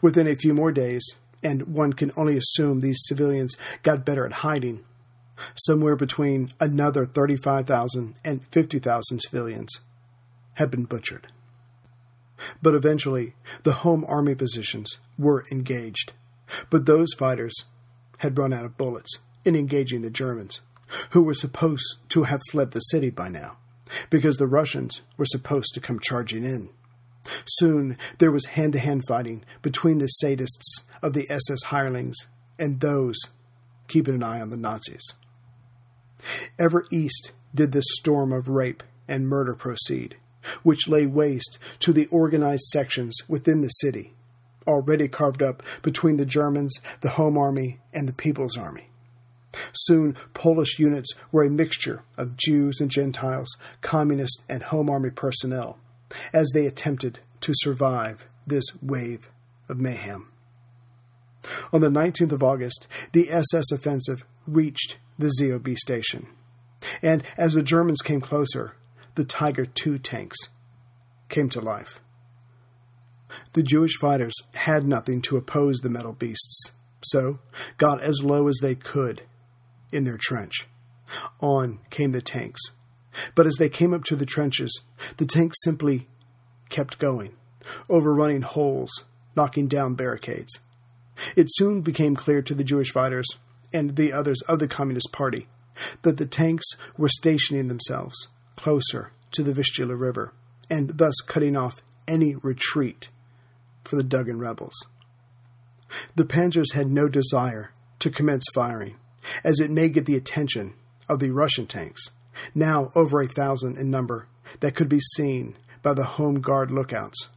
Within 0.00 0.28
a 0.28 0.36
few 0.36 0.54
more 0.54 0.70
days, 0.70 1.04
and 1.42 1.66
one 1.66 1.94
can 1.94 2.12
only 2.16 2.36
assume 2.36 2.78
these 2.78 3.02
civilians 3.06 3.56
got 3.82 4.06
better 4.06 4.24
at 4.24 4.44
hiding, 4.44 4.84
somewhere 5.56 5.96
between 5.96 6.52
another 6.60 7.04
35,000 7.04 8.14
and 8.24 8.46
50,000 8.52 9.18
civilians 9.18 9.80
had 10.54 10.70
been 10.70 10.84
butchered. 10.84 11.26
But 12.62 12.76
eventually, 12.76 13.34
the 13.64 13.82
Home 13.82 14.04
Army 14.06 14.36
positions 14.36 14.98
were 15.18 15.44
engaged. 15.50 16.12
But 16.70 16.86
those 16.86 17.12
fighters 17.14 17.64
had 18.18 18.38
run 18.38 18.52
out 18.52 18.64
of 18.64 18.78
bullets 18.78 19.18
in 19.44 19.56
engaging 19.56 20.02
the 20.02 20.10
Germans, 20.10 20.60
who 21.10 21.22
were 21.22 21.34
supposed 21.34 21.98
to 22.10 22.24
have 22.24 22.40
fled 22.50 22.72
the 22.72 22.80
city 22.80 23.10
by 23.10 23.28
now, 23.28 23.56
because 24.10 24.36
the 24.36 24.46
Russians 24.46 25.02
were 25.16 25.26
supposed 25.26 25.74
to 25.74 25.80
come 25.80 25.98
charging 26.00 26.44
in. 26.44 26.68
Soon 27.46 27.96
there 28.18 28.30
was 28.30 28.46
hand 28.46 28.72
to 28.74 28.78
hand 28.78 29.04
fighting 29.06 29.44
between 29.62 29.98
the 29.98 30.08
sadists 30.22 30.84
of 31.02 31.12
the 31.12 31.26
SS 31.30 31.64
hirelings 31.64 32.26
and 32.58 32.80
those 32.80 33.16
keeping 33.88 34.14
an 34.14 34.22
eye 34.22 34.40
on 34.40 34.50
the 34.50 34.56
Nazis. 34.56 35.14
Ever 36.58 36.86
east 36.90 37.32
did 37.54 37.72
this 37.72 37.86
storm 37.88 38.32
of 38.32 38.48
rape 38.48 38.82
and 39.08 39.28
murder 39.28 39.54
proceed, 39.54 40.16
which 40.62 40.88
lay 40.88 41.06
waste 41.06 41.58
to 41.80 41.92
the 41.92 42.06
organized 42.06 42.64
sections 42.64 43.18
within 43.28 43.60
the 43.60 43.68
city, 43.68 44.14
already 44.66 45.08
carved 45.08 45.42
up 45.42 45.62
between 45.82 46.16
the 46.16 46.26
Germans, 46.26 46.78
the 47.00 47.10
Home 47.10 47.36
Army, 47.36 47.78
and 47.92 48.08
the 48.08 48.12
People's 48.12 48.56
Army. 48.56 48.88
Soon, 49.72 50.16
Polish 50.34 50.78
units 50.78 51.14
were 51.32 51.44
a 51.44 51.50
mixture 51.50 52.02
of 52.16 52.36
Jews 52.36 52.80
and 52.80 52.90
Gentiles, 52.90 53.56
communist 53.80 54.42
and 54.48 54.64
Home 54.64 54.90
Army 54.90 55.10
personnel, 55.10 55.78
as 56.32 56.50
they 56.52 56.66
attempted 56.66 57.20
to 57.40 57.52
survive 57.56 58.26
this 58.46 58.64
wave 58.82 59.30
of 59.68 59.78
mayhem. 59.78 60.28
On 61.72 61.80
the 61.80 61.88
19th 61.88 62.32
of 62.32 62.42
August, 62.42 62.86
the 63.12 63.30
SS 63.30 63.70
offensive 63.72 64.24
reached 64.46 64.98
the 65.18 65.30
ZOB 65.40 65.76
station. 65.76 66.26
And 67.02 67.22
as 67.36 67.54
the 67.54 67.62
Germans 67.62 68.02
came 68.02 68.20
closer, 68.20 68.74
the 69.14 69.24
Tiger 69.24 69.66
II 69.86 69.98
tanks 69.98 70.36
came 71.28 71.48
to 71.50 71.60
life. 71.60 72.00
The 73.54 73.62
Jewish 73.62 73.96
fighters 73.96 74.34
had 74.54 74.84
nothing 74.84 75.20
to 75.22 75.36
oppose 75.36 75.78
the 75.78 75.90
metal 75.90 76.12
beasts, 76.12 76.72
so 77.02 77.38
got 77.78 78.00
as 78.00 78.22
low 78.22 78.48
as 78.48 78.58
they 78.62 78.74
could 78.74 79.22
in 79.92 80.04
their 80.04 80.18
trench. 80.18 80.66
On 81.40 81.78
came 81.90 82.12
the 82.12 82.22
tanks. 82.22 82.60
But 83.34 83.46
as 83.46 83.56
they 83.56 83.68
came 83.68 83.94
up 83.94 84.04
to 84.04 84.16
the 84.16 84.26
trenches, 84.26 84.82
the 85.16 85.26
tanks 85.26 85.56
simply 85.62 86.08
kept 86.68 86.98
going, 86.98 87.34
overrunning 87.88 88.42
holes, 88.42 89.04
knocking 89.34 89.68
down 89.68 89.94
barricades. 89.94 90.58
It 91.34 91.46
soon 91.50 91.80
became 91.80 92.16
clear 92.16 92.42
to 92.42 92.54
the 92.54 92.64
Jewish 92.64 92.92
fighters 92.92 93.26
and 93.72 93.96
the 93.96 94.12
others 94.12 94.42
of 94.42 94.58
the 94.58 94.68
Communist 94.68 95.12
Party 95.12 95.48
that 96.02 96.16
the 96.16 96.26
tanks 96.26 96.66
were 96.96 97.08
stationing 97.08 97.68
themselves 97.68 98.28
closer 98.56 99.12
to 99.32 99.42
the 99.42 99.54
Vistula 99.54 99.94
River 99.94 100.32
and 100.70 100.98
thus 100.98 101.20
cutting 101.20 101.56
off 101.56 101.82
any 102.08 102.34
retreat 102.34 103.08
for 103.84 103.96
the 103.96 104.04
Dugin 104.04 104.40
rebels. 104.40 104.86
The 106.16 106.24
panzers 106.24 106.74
had 106.74 106.90
no 106.90 107.08
desire 107.08 107.72
to 108.00 108.10
commence 108.10 108.46
firing, 108.54 108.96
as 109.44 109.60
it 109.60 109.70
may 109.70 109.88
get 109.88 110.06
the 110.06 110.16
attention 110.16 110.74
of 111.08 111.20
the 111.20 111.30
Russian 111.30 111.66
tanks, 111.66 112.10
now 112.54 112.90
over 112.94 113.20
a 113.20 113.28
thousand 113.28 113.78
in 113.78 113.90
number, 113.90 114.28
that 114.60 114.74
could 114.74 114.88
be 114.88 115.00
seen 115.00 115.56
by 115.82 115.94
the 115.94 116.04
Home 116.04 116.40
Guard 116.40 116.70
lookouts 116.70 117.28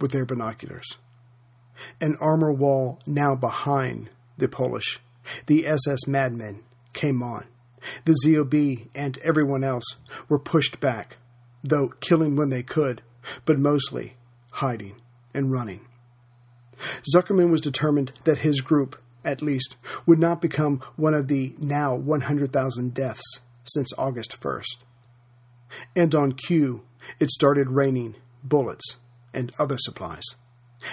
with 0.00 0.12
their 0.12 0.24
binoculars. 0.24 0.96
An 2.00 2.16
armor 2.20 2.52
wall 2.52 3.00
now 3.06 3.34
behind 3.34 4.10
the 4.36 4.48
Polish, 4.48 5.00
the 5.46 5.66
SS 5.66 6.06
madmen 6.06 6.64
came 6.92 7.22
on. 7.22 7.44
The 8.04 8.16
ZOB 8.24 8.88
and 8.94 9.18
everyone 9.18 9.62
else 9.62 9.96
were 10.28 10.38
pushed 10.38 10.80
back, 10.80 11.18
though 11.62 11.88
killing 12.00 12.34
when 12.36 12.48
they 12.48 12.62
could, 12.62 13.02
but 13.44 13.58
mostly 13.58 14.14
hiding 14.52 14.96
and 15.34 15.52
running. 15.52 15.86
Zuckerman 17.12 17.50
was 17.50 17.60
determined 17.60 18.12
that 18.24 18.38
his 18.38 18.60
group, 18.60 19.00
at 19.24 19.42
least, 19.42 19.76
would 20.06 20.18
not 20.18 20.40
become 20.40 20.80
one 20.96 21.14
of 21.14 21.28
the 21.28 21.54
now 21.58 21.94
100,000 21.94 22.94
deaths 22.94 23.40
since 23.64 23.92
August 23.98 24.40
1st. 24.40 24.78
And 25.94 26.14
on 26.14 26.32
cue, 26.32 26.82
it 27.18 27.30
started 27.30 27.70
raining 27.70 28.14
bullets 28.42 28.96
and 29.34 29.52
other 29.58 29.76
supplies, 29.78 30.24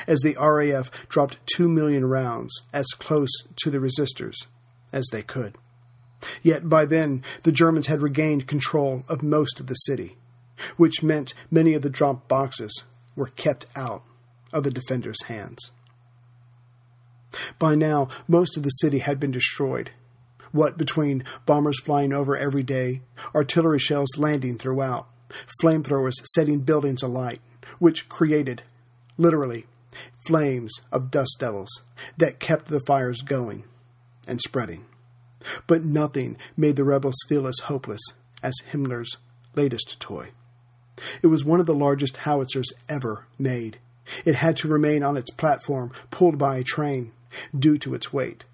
as 0.08 0.20
the 0.22 0.36
RAF 0.40 0.92
dropped 1.08 1.38
2 1.56 1.70
million 1.70 2.06
rounds 2.06 2.62
as 2.74 2.86
close 2.98 3.32
to 3.56 3.70
the 3.70 3.78
resistors 3.80 4.48
as 4.92 5.08
they 5.12 5.22
could. 5.22 5.58
Yet 6.42 6.70
by 6.70 6.86
then, 6.86 7.24
the 7.44 7.52
Germans 7.52 7.88
had 7.88 8.02
regained 8.02 8.48
control 8.48 9.04
of 9.08 9.22
most 9.22 9.60
of 9.60 9.68
the 9.68 9.76
city, 9.76 10.18
which 10.78 11.04
meant 11.04 11.34
many 11.52 11.74
of 11.74 11.82
the 11.82 11.90
dropped 11.90 12.28
boxes 12.28 12.84
were 13.16 13.28
kept 13.28 13.66
out 13.76 14.04
of 14.54 14.64
the 14.64 14.72
defenders' 14.72 15.24
hands. 15.24 15.72
By 17.60 17.76
now, 17.76 18.08
most 18.28 18.58
of 18.58 18.64
the 18.64 18.70
city 18.70 19.00
had 19.00 19.20
been 19.20 19.32
destroyed. 19.32 19.92
What 20.52 20.78
between 20.78 21.24
bombers 21.46 21.80
flying 21.82 22.14
over 22.14 22.38
every 22.38 22.64
day, 22.64 23.02
artillery 23.34 23.80
shells 23.80 24.18
landing 24.18 24.58
throughout, 24.58 25.08
flamethrowers 25.62 26.16
setting 26.34 26.60
buildings 26.60 27.04
alight, 27.04 27.42
which 27.80 28.08
created, 28.08 28.62
literally, 29.18 29.66
flames 30.26 30.72
of 30.92 31.12
dust 31.12 31.38
devils 31.40 31.84
that 32.18 32.40
kept 32.40 32.68
the 32.68 32.82
fires 32.82 33.22
going 33.22 33.64
and 34.28 34.42
spreading. 34.42 34.86
But 35.68 35.84
nothing 35.84 36.38
made 36.58 36.76
the 36.76 36.84
rebels 36.84 37.16
feel 37.28 37.48
as 37.48 37.60
hopeless 37.66 38.02
as 38.42 38.56
Himmler's 38.72 39.18
latest 39.56 40.00
toy. 40.00 40.30
It 41.22 41.28
was 41.28 41.44
one 41.44 41.60
of 41.60 41.66
the 41.66 41.76
largest 41.76 42.18
howitzers 42.18 42.72
ever 42.88 43.26
made. 43.38 43.80
It 44.24 44.36
had 44.36 44.56
to 44.58 44.68
remain 44.68 45.04
on 45.04 45.18
its 45.18 45.32
platform, 45.32 45.92
pulled 46.12 46.38
by 46.38 46.58
a 46.58 46.64
train, 46.64 47.12
due 47.58 47.78
to 47.80 47.94
its 47.94 48.12
weight. 48.14 48.46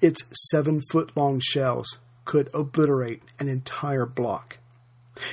Its 0.00 0.22
seven 0.50 0.80
foot 0.90 1.16
long 1.16 1.40
shells 1.40 1.98
could 2.24 2.48
obliterate 2.54 3.22
an 3.38 3.48
entire 3.48 4.06
block. 4.06 4.58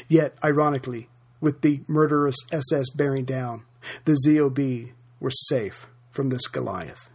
Yet, 0.07 0.35
ironically, 0.43 1.09
with 1.39 1.61
the 1.61 1.81
murderous 1.88 2.38
SS 2.51 2.89
bearing 2.89 3.25
down, 3.25 3.63
the 4.05 4.17
ZOB 4.25 4.91
were 5.19 5.31
safe 5.31 5.88
from 6.09 6.29
this 6.29 6.47
Goliath. 6.47 7.09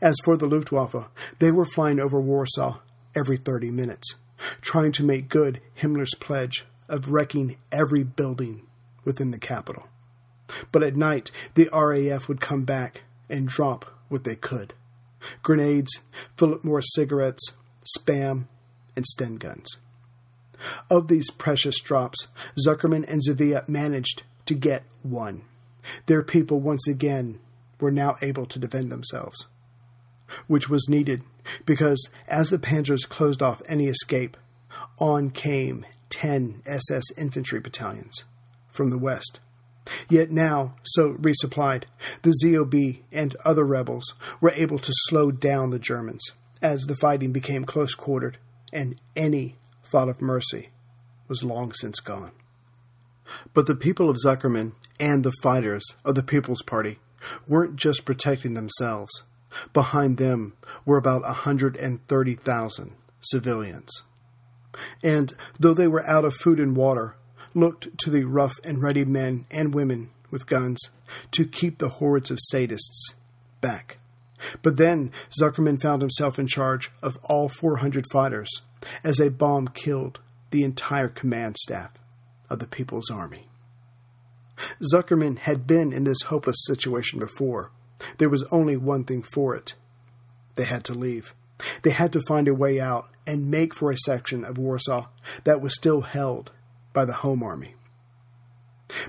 As 0.00 0.16
for 0.22 0.36
the 0.36 0.46
Luftwaffe, 0.46 1.08
they 1.38 1.50
were 1.50 1.64
flying 1.64 1.98
over 1.98 2.20
Warsaw 2.20 2.80
every 3.16 3.36
30 3.36 3.70
minutes, 3.70 4.16
trying 4.60 4.92
to 4.92 5.04
make 5.04 5.28
good 5.28 5.60
Himmler's 5.74 6.14
pledge 6.14 6.66
of 6.88 7.10
wrecking 7.10 7.56
every 7.70 8.04
building 8.04 8.66
within 9.04 9.30
the 9.30 9.38
capital. 9.38 9.88
But 10.70 10.82
at 10.82 10.96
night, 10.96 11.30
the 11.54 11.68
RAF 11.72 12.28
would 12.28 12.40
come 12.40 12.64
back 12.64 13.02
and 13.28 13.48
drop 13.48 13.86
what 14.12 14.24
they 14.24 14.36
could 14.36 14.74
grenades, 15.42 16.00
Philip 16.36 16.64
Morris 16.64 16.92
cigarettes, 16.94 17.52
spam, 17.96 18.44
and 18.96 19.06
Sten 19.06 19.36
guns. 19.36 19.78
Of 20.90 21.08
these 21.08 21.30
precious 21.30 21.80
drops, 21.80 22.28
Zuckerman 22.64 23.04
and 23.08 23.20
Zavia 23.20 23.68
managed 23.68 24.22
to 24.46 24.54
get 24.54 24.84
one. 25.02 25.42
Their 26.06 26.22
people 26.22 26.60
once 26.60 26.86
again 26.86 27.40
were 27.80 27.90
now 27.90 28.16
able 28.22 28.46
to 28.46 28.58
defend 28.58 28.90
themselves, 28.92 29.46
which 30.46 30.68
was 30.68 30.88
needed 30.88 31.22
because 31.66 32.08
as 32.28 32.50
the 32.50 32.58
panzers 32.58 33.08
closed 33.08 33.42
off 33.42 33.62
any 33.68 33.88
escape, 33.88 34.36
on 34.98 35.30
came 35.30 35.84
10 36.10 36.62
SS 36.66 37.04
infantry 37.18 37.58
battalions 37.58 38.24
from 38.70 38.90
the 38.90 38.98
west. 38.98 39.40
Yet 40.08 40.30
now, 40.30 40.74
so 40.82 41.14
resupplied, 41.14 41.84
the 42.22 42.34
ZOB 42.42 43.02
and 43.10 43.36
other 43.44 43.64
rebels 43.64 44.14
were 44.40 44.52
able 44.54 44.78
to 44.78 44.92
slow 45.08 45.30
down 45.30 45.70
the 45.70 45.78
Germans 45.78 46.32
as 46.60 46.82
the 46.82 46.96
fighting 46.96 47.32
became 47.32 47.64
close 47.64 47.94
quartered 47.94 48.38
and 48.72 49.00
any 49.16 49.56
thought 49.84 50.08
of 50.08 50.22
mercy 50.22 50.70
was 51.28 51.44
long 51.44 51.72
since 51.72 52.00
gone. 52.00 52.32
But 53.54 53.66
the 53.66 53.76
people 53.76 54.08
of 54.08 54.18
Zuckerman 54.24 54.72
and 54.98 55.24
the 55.24 55.32
fighters 55.42 55.84
of 56.04 56.14
the 56.14 56.22
People's 56.22 56.62
Party 56.62 56.98
weren't 57.46 57.76
just 57.76 58.04
protecting 58.04 58.54
themselves. 58.54 59.22
Behind 59.72 60.16
them 60.16 60.54
were 60.84 60.96
about 60.96 61.22
130,000 61.22 62.92
civilians. 63.20 64.02
And 65.02 65.34
though 65.58 65.74
they 65.74 65.88
were 65.88 66.06
out 66.06 66.24
of 66.24 66.34
food 66.34 66.58
and 66.58 66.76
water, 66.76 67.16
looked 67.54 67.98
to 67.98 68.10
the 68.10 68.24
rough 68.24 68.58
and 68.64 68.82
ready 68.82 69.04
men 69.04 69.46
and 69.50 69.74
women 69.74 70.10
with 70.30 70.46
guns 70.46 70.90
to 71.32 71.44
keep 71.44 71.78
the 71.78 71.88
hordes 71.88 72.30
of 72.30 72.38
sadists 72.52 73.14
back. 73.60 73.98
But 74.62 74.76
then 74.76 75.12
Zuckerman 75.40 75.80
found 75.80 76.02
himself 76.02 76.38
in 76.38 76.46
charge 76.46 76.90
of 77.02 77.18
all 77.22 77.48
400 77.48 78.06
fighters 78.10 78.62
as 79.04 79.20
a 79.20 79.30
bomb 79.30 79.68
killed 79.68 80.20
the 80.50 80.64
entire 80.64 81.08
command 81.08 81.56
staff 81.58 81.92
of 82.50 82.58
the 82.58 82.66
People's 82.66 83.10
Army. 83.10 83.46
Zuckerman 84.92 85.38
had 85.38 85.66
been 85.66 85.92
in 85.92 86.04
this 86.04 86.22
hopeless 86.22 86.64
situation 86.66 87.18
before. 87.18 87.70
There 88.18 88.28
was 88.28 88.44
only 88.50 88.76
one 88.76 89.04
thing 89.04 89.22
for 89.22 89.54
it 89.54 89.74
they 90.54 90.64
had 90.64 90.84
to 90.84 90.94
leave. 90.94 91.34
They 91.82 91.90
had 91.90 92.12
to 92.12 92.22
find 92.22 92.48
a 92.48 92.54
way 92.54 92.80
out 92.80 93.08
and 93.26 93.50
make 93.50 93.74
for 93.74 93.90
a 93.90 93.96
section 93.96 94.44
of 94.44 94.58
Warsaw 94.58 95.06
that 95.44 95.60
was 95.60 95.74
still 95.74 96.02
held 96.02 96.52
by 96.92 97.04
the 97.04 97.14
Home 97.14 97.42
Army. 97.42 97.74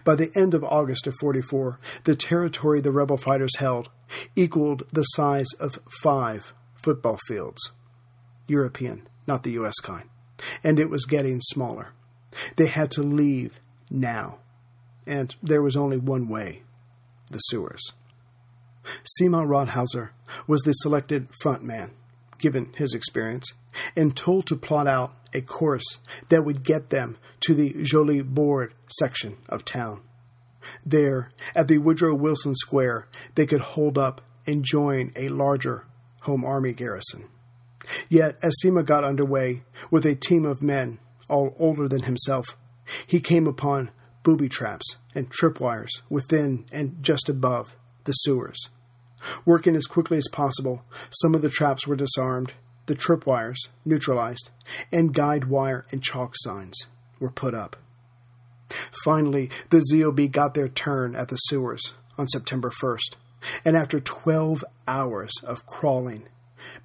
By 0.03 0.15
the 0.15 0.31
end 0.35 0.53
of 0.53 0.63
August 0.63 1.07
of 1.07 1.15
44, 1.19 1.79
the 2.05 2.15
territory 2.15 2.81
the 2.81 2.91
rebel 2.91 3.17
fighters 3.17 3.57
held 3.57 3.89
equaled 4.35 4.83
the 4.91 5.03
size 5.03 5.51
of 5.59 5.79
five 6.01 6.53
football 6.75 7.19
fields. 7.27 7.71
European, 8.47 9.07
not 9.27 9.43
the 9.43 9.51
U.S. 9.51 9.79
kind. 9.79 10.09
And 10.63 10.79
it 10.79 10.89
was 10.89 11.05
getting 11.05 11.41
smaller. 11.41 11.93
They 12.55 12.67
had 12.67 12.91
to 12.91 13.03
leave 13.03 13.59
now. 13.89 14.39
And 15.05 15.35
there 15.43 15.61
was 15.61 15.75
only 15.75 15.97
one 15.97 16.27
way 16.27 16.63
the 17.29 17.39
sewers. 17.39 17.93
Sima 19.03 19.45
Rothhauser 19.45 20.09
was 20.47 20.61
the 20.61 20.73
selected 20.73 21.27
front 21.41 21.63
man, 21.63 21.91
given 22.37 22.71
his 22.75 22.93
experience, 22.93 23.53
and 23.95 24.15
told 24.15 24.47
to 24.47 24.55
plot 24.55 24.87
out 24.87 25.13
a 25.33 25.41
course 25.41 25.99
that 26.29 26.43
would 26.43 26.63
get 26.63 26.89
them 26.89 27.17
to 27.41 27.53
the 27.53 27.73
Żoliborz 27.73 28.71
section 28.87 29.37
of 29.49 29.65
town. 29.65 30.01
There, 30.85 31.31
at 31.55 31.67
the 31.67 31.79
Woodrow 31.79 32.15
Wilson 32.15 32.55
Square, 32.55 33.07
they 33.35 33.45
could 33.45 33.61
hold 33.61 33.97
up 33.97 34.21
and 34.45 34.63
join 34.63 35.11
a 35.15 35.27
larger 35.29 35.85
Home 36.21 36.45
Army 36.45 36.73
garrison. 36.73 37.27
Yet, 38.09 38.37
as 38.41 38.55
Sima 38.63 38.85
got 38.85 39.03
underway 39.03 39.63
with 39.91 40.05
a 40.05 40.15
team 40.15 40.45
of 40.45 40.61
men, 40.61 40.99
all 41.27 41.55
older 41.59 41.87
than 41.87 42.03
himself, 42.03 42.57
he 43.05 43.19
came 43.19 43.47
upon 43.47 43.91
booby 44.23 44.47
traps 44.47 44.97
and 45.13 45.29
tripwires 45.29 46.01
within 46.09 46.65
and 46.71 47.01
just 47.01 47.27
above 47.27 47.75
the 48.05 48.13
sewers. 48.13 48.69
Working 49.45 49.75
as 49.75 49.85
quickly 49.85 50.17
as 50.17 50.27
possible, 50.31 50.83
some 51.09 51.35
of 51.35 51.41
the 51.41 51.49
traps 51.49 51.87
were 51.87 51.95
disarmed, 51.95 52.53
the 52.85 52.95
tripwires 52.95 53.69
neutralized, 53.85 54.49
and 54.91 55.13
guide 55.13 55.45
wire 55.45 55.85
and 55.91 56.03
chalk 56.03 56.33
signs 56.35 56.87
were 57.19 57.31
put 57.31 57.53
up. 57.53 57.77
Finally, 59.03 59.49
the 59.69 59.83
ZOB 59.91 60.31
got 60.31 60.53
their 60.53 60.67
turn 60.67 61.15
at 61.15 61.29
the 61.29 61.37
sewers 61.37 61.93
on 62.17 62.27
September 62.27 62.71
1st, 62.81 63.15
and 63.65 63.75
after 63.75 63.99
12 63.99 64.63
hours 64.87 65.31
of 65.43 65.65
crawling, 65.65 66.27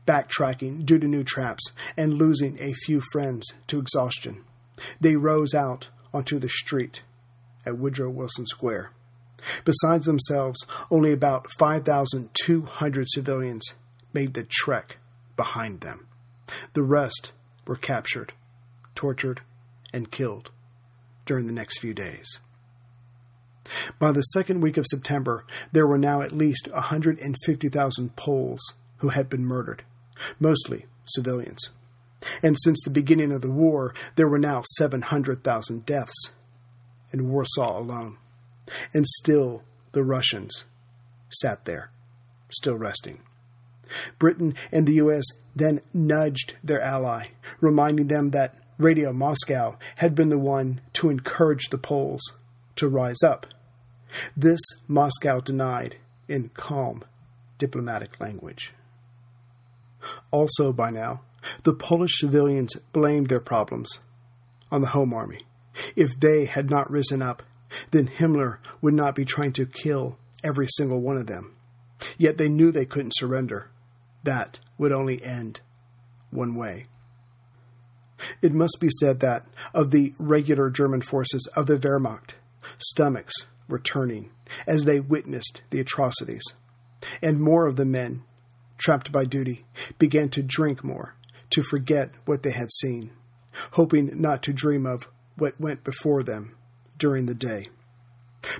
backtracking 0.06 0.84
due 0.84 0.98
to 0.98 1.06
new 1.06 1.24
traps, 1.24 1.72
and 1.96 2.14
losing 2.14 2.60
a 2.60 2.72
few 2.72 3.00
friends 3.12 3.52
to 3.66 3.78
exhaustion, 3.78 4.44
they 5.00 5.16
rose 5.16 5.54
out 5.54 5.88
onto 6.12 6.38
the 6.38 6.48
street 6.48 7.02
at 7.64 7.78
Woodrow 7.78 8.10
Wilson 8.10 8.46
Square. 8.46 8.90
Besides 9.64 10.06
themselves, 10.06 10.66
only 10.90 11.12
about 11.12 11.50
5,200 11.58 13.06
civilians 13.08 13.74
made 14.12 14.34
the 14.34 14.46
trek 14.48 14.98
behind 15.38 15.80
them. 15.80 16.06
The 16.74 16.82
rest 16.82 17.32
were 17.66 17.76
captured, 17.76 18.34
tortured, 18.94 19.40
and 19.94 20.10
killed 20.10 20.50
during 21.24 21.46
the 21.46 21.52
next 21.52 21.78
few 21.78 21.94
days. 21.94 22.40
By 23.98 24.12
the 24.12 24.22
second 24.22 24.60
week 24.60 24.76
of 24.76 24.86
September, 24.86 25.46
there 25.72 25.86
were 25.86 25.98
now 25.98 26.20
at 26.20 26.32
least 26.32 26.68
150,000 26.72 28.16
Poles 28.16 28.74
who 28.98 29.10
had 29.10 29.28
been 29.28 29.44
murdered, 29.44 29.84
mostly 30.40 30.86
civilians. 31.04 31.70
And 32.42 32.56
since 32.58 32.82
the 32.82 32.90
beginning 32.90 33.30
of 33.30 33.42
the 33.42 33.50
war, 33.50 33.94
there 34.16 34.28
were 34.28 34.38
now 34.38 34.62
700,000 34.76 35.86
deaths 35.86 36.34
in 37.12 37.28
Warsaw 37.30 37.78
alone. 37.78 38.16
And 38.92 39.06
still 39.06 39.62
the 39.92 40.02
Russians 40.02 40.64
sat 41.30 41.64
there, 41.64 41.90
still 42.50 42.76
resting. 42.76 43.20
Britain 44.18 44.54
and 44.72 44.86
the 44.86 44.94
U.S. 44.94 45.24
then 45.54 45.80
nudged 45.92 46.54
their 46.62 46.80
ally, 46.80 47.28
reminding 47.60 48.08
them 48.08 48.30
that 48.30 48.56
Radio 48.78 49.12
Moscow 49.12 49.76
had 49.96 50.14
been 50.14 50.28
the 50.28 50.38
one 50.38 50.80
to 50.94 51.10
encourage 51.10 51.68
the 51.68 51.78
Poles 51.78 52.36
to 52.76 52.88
rise 52.88 53.22
up. 53.24 53.46
This 54.36 54.60
Moscow 54.86 55.40
denied 55.40 55.96
in 56.28 56.50
calm 56.50 57.04
diplomatic 57.58 58.20
language. 58.20 58.72
Also, 60.30 60.72
by 60.72 60.90
now, 60.90 61.22
the 61.64 61.74
Polish 61.74 62.18
civilians 62.18 62.76
blamed 62.92 63.28
their 63.28 63.40
problems 63.40 64.00
on 64.70 64.80
the 64.80 64.88
Home 64.88 65.12
Army. 65.12 65.44
If 65.96 66.18
they 66.18 66.44
had 66.44 66.70
not 66.70 66.90
risen 66.90 67.22
up, 67.22 67.42
then 67.90 68.08
Himmler 68.08 68.58
would 68.80 68.94
not 68.94 69.14
be 69.14 69.24
trying 69.24 69.52
to 69.52 69.66
kill 69.66 70.18
every 70.42 70.66
single 70.68 71.00
one 71.00 71.16
of 71.16 71.26
them. 71.26 71.54
Yet 72.16 72.38
they 72.38 72.48
knew 72.48 72.70
they 72.70 72.86
couldn't 72.86 73.16
surrender. 73.16 73.70
That 74.28 74.60
would 74.76 74.92
only 74.92 75.24
end 75.24 75.62
one 76.30 76.54
way. 76.54 76.84
It 78.42 78.52
must 78.52 78.76
be 78.78 78.90
said 79.00 79.20
that, 79.20 79.46
of 79.72 79.90
the 79.90 80.12
regular 80.18 80.68
German 80.68 81.00
forces 81.00 81.48
of 81.56 81.64
the 81.64 81.78
Wehrmacht, 81.78 82.34
stomachs 82.76 83.46
were 83.70 83.78
turning 83.78 84.30
as 84.66 84.84
they 84.84 85.00
witnessed 85.00 85.62
the 85.70 85.80
atrocities, 85.80 86.42
and 87.22 87.40
more 87.40 87.64
of 87.64 87.76
the 87.76 87.86
men, 87.86 88.22
trapped 88.76 89.10
by 89.10 89.24
duty, 89.24 89.64
began 89.98 90.28
to 90.28 90.42
drink 90.42 90.84
more, 90.84 91.14
to 91.48 91.62
forget 91.62 92.10
what 92.26 92.42
they 92.42 92.52
had 92.52 92.70
seen, 92.70 93.12
hoping 93.72 94.10
not 94.20 94.42
to 94.42 94.52
dream 94.52 94.84
of 94.84 95.08
what 95.36 95.58
went 95.58 95.84
before 95.84 96.22
them 96.22 96.54
during 96.98 97.24
the 97.24 97.34
day. 97.34 97.70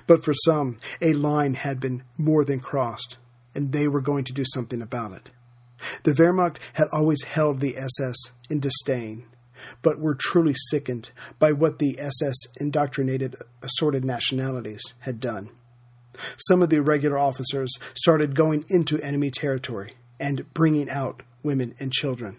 But 0.07 0.25
for 0.25 0.33
some, 0.33 0.79
a 0.99 1.13
line 1.13 1.53
had 1.53 1.79
been 1.79 2.01
more 2.17 2.43
than 2.43 2.59
crossed, 2.59 3.19
and 3.53 3.71
they 3.71 3.87
were 3.87 4.01
going 4.01 4.23
to 4.23 4.33
do 4.33 4.45
something 4.51 4.81
about 4.81 5.11
it. 5.11 5.29
The 6.03 6.13
Wehrmacht 6.13 6.57
had 6.73 6.87
always 6.91 7.23
held 7.23 7.59
the 7.59 7.77
SS 7.77 8.15
in 8.49 8.59
disdain, 8.59 9.25
but 9.81 9.99
were 9.99 10.15
truly 10.15 10.53
sickened 10.69 11.11
by 11.37 11.51
what 11.51 11.79
the 11.79 11.99
SS 11.99 12.37
indoctrinated 12.59 13.35
assorted 13.61 14.05
nationalities 14.05 14.81
had 14.99 15.19
done. 15.19 15.49
Some 16.37 16.61
of 16.61 16.69
the 16.69 16.81
regular 16.81 17.17
officers 17.17 17.77
started 17.93 18.35
going 18.35 18.65
into 18.69 19.01
enemy 19.01 19.31
territory 19.31 19.93
and 20.19 20.51
bringing 20.53 20.89
out 20.89 21.23
women 21.43 21.75
and 21.79 21.91
children. 21.91 22.37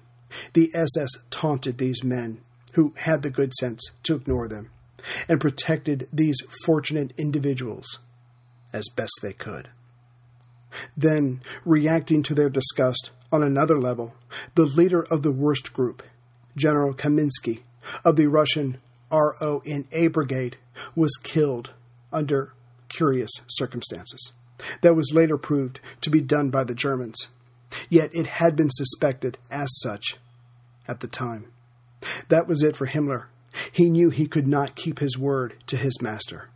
The 0.53 0.70
SS 0.74 1.11
taunted 1.31 1.79
these 1.79 2.05
men, 2.05 2.40
who 2.74 2.92
had 2.96 3.22
the 3.22 3.31
good 3.31 3.55
sense 3.55 3.83
to 4.05 4.14
ignore 4.14 4.48
them, 4.48 4.70
and 5.29 5.40
protected 5.40 6.09
these 6.12 6.40
fortunate 6.64 7.12
individuals 7.16 7.98
as 8.72 8.85
best 8.94 9.12
they 9.22 9.33
could. 9.33 9.68
Then, 10.97 11.41
reacting 11.65 12.23
to 12.25 12.35
their 12.35 12.51
disgust 12.51 13.11
on 13.33 13.43
another 13.43 13.79
level, 13.79 14.15
the 14.55 14.67
leader 14.67 15.03
of 15.11 15.23
the 15.23 15.33
worst 15.33 15.73
group, 15.73 16.03
General 16.57 16.95
Kaminsky 16.95 17.61
of 18.05 18.17
the 18.17 18.27
Russian 18.27 18.79
RONA 19.11 20.11
Brigade, 20.11 20.57
was 20.95 21.17
killed 21.23 21.75
under 22.13 22.53
curious 22.89 23.31
circumstances. 23.49 24.33
That 24.83 24.95
was 24.95 25.13
later 25.15 25.39
proved 25.39 25.81
to 26.03 26.11
be 26.11 26.21
done 26.21 26.51
by 26.51 26.65
the 26.65 26.75
Germans, 26.75 27.29
yet 27.89 28.11
it 28.13 28.27
had 28.27 28.57
been 28.57 28.71
suspected 28.71 29.39
as 29.51 29.69
such 29.81 30.17
at 30.87 31.01
the 31.01 31.09
time. 31.09 31.47
That 32.29 32.47
was 32.47 32.63
it 32.63 32.77
for 32.77 32.87
Himmler. 32.87 33.27
He 33.73 33.91
knew 33.91 34.11
he 34.11 34.27
could 34.27 34.47
not 34.47 34.77
keep 34.77 34.99
his 34.99 35.19
word 35.19 35.55
to 35.67 35.77
his 35.77 36.01
master. 36.01 36.49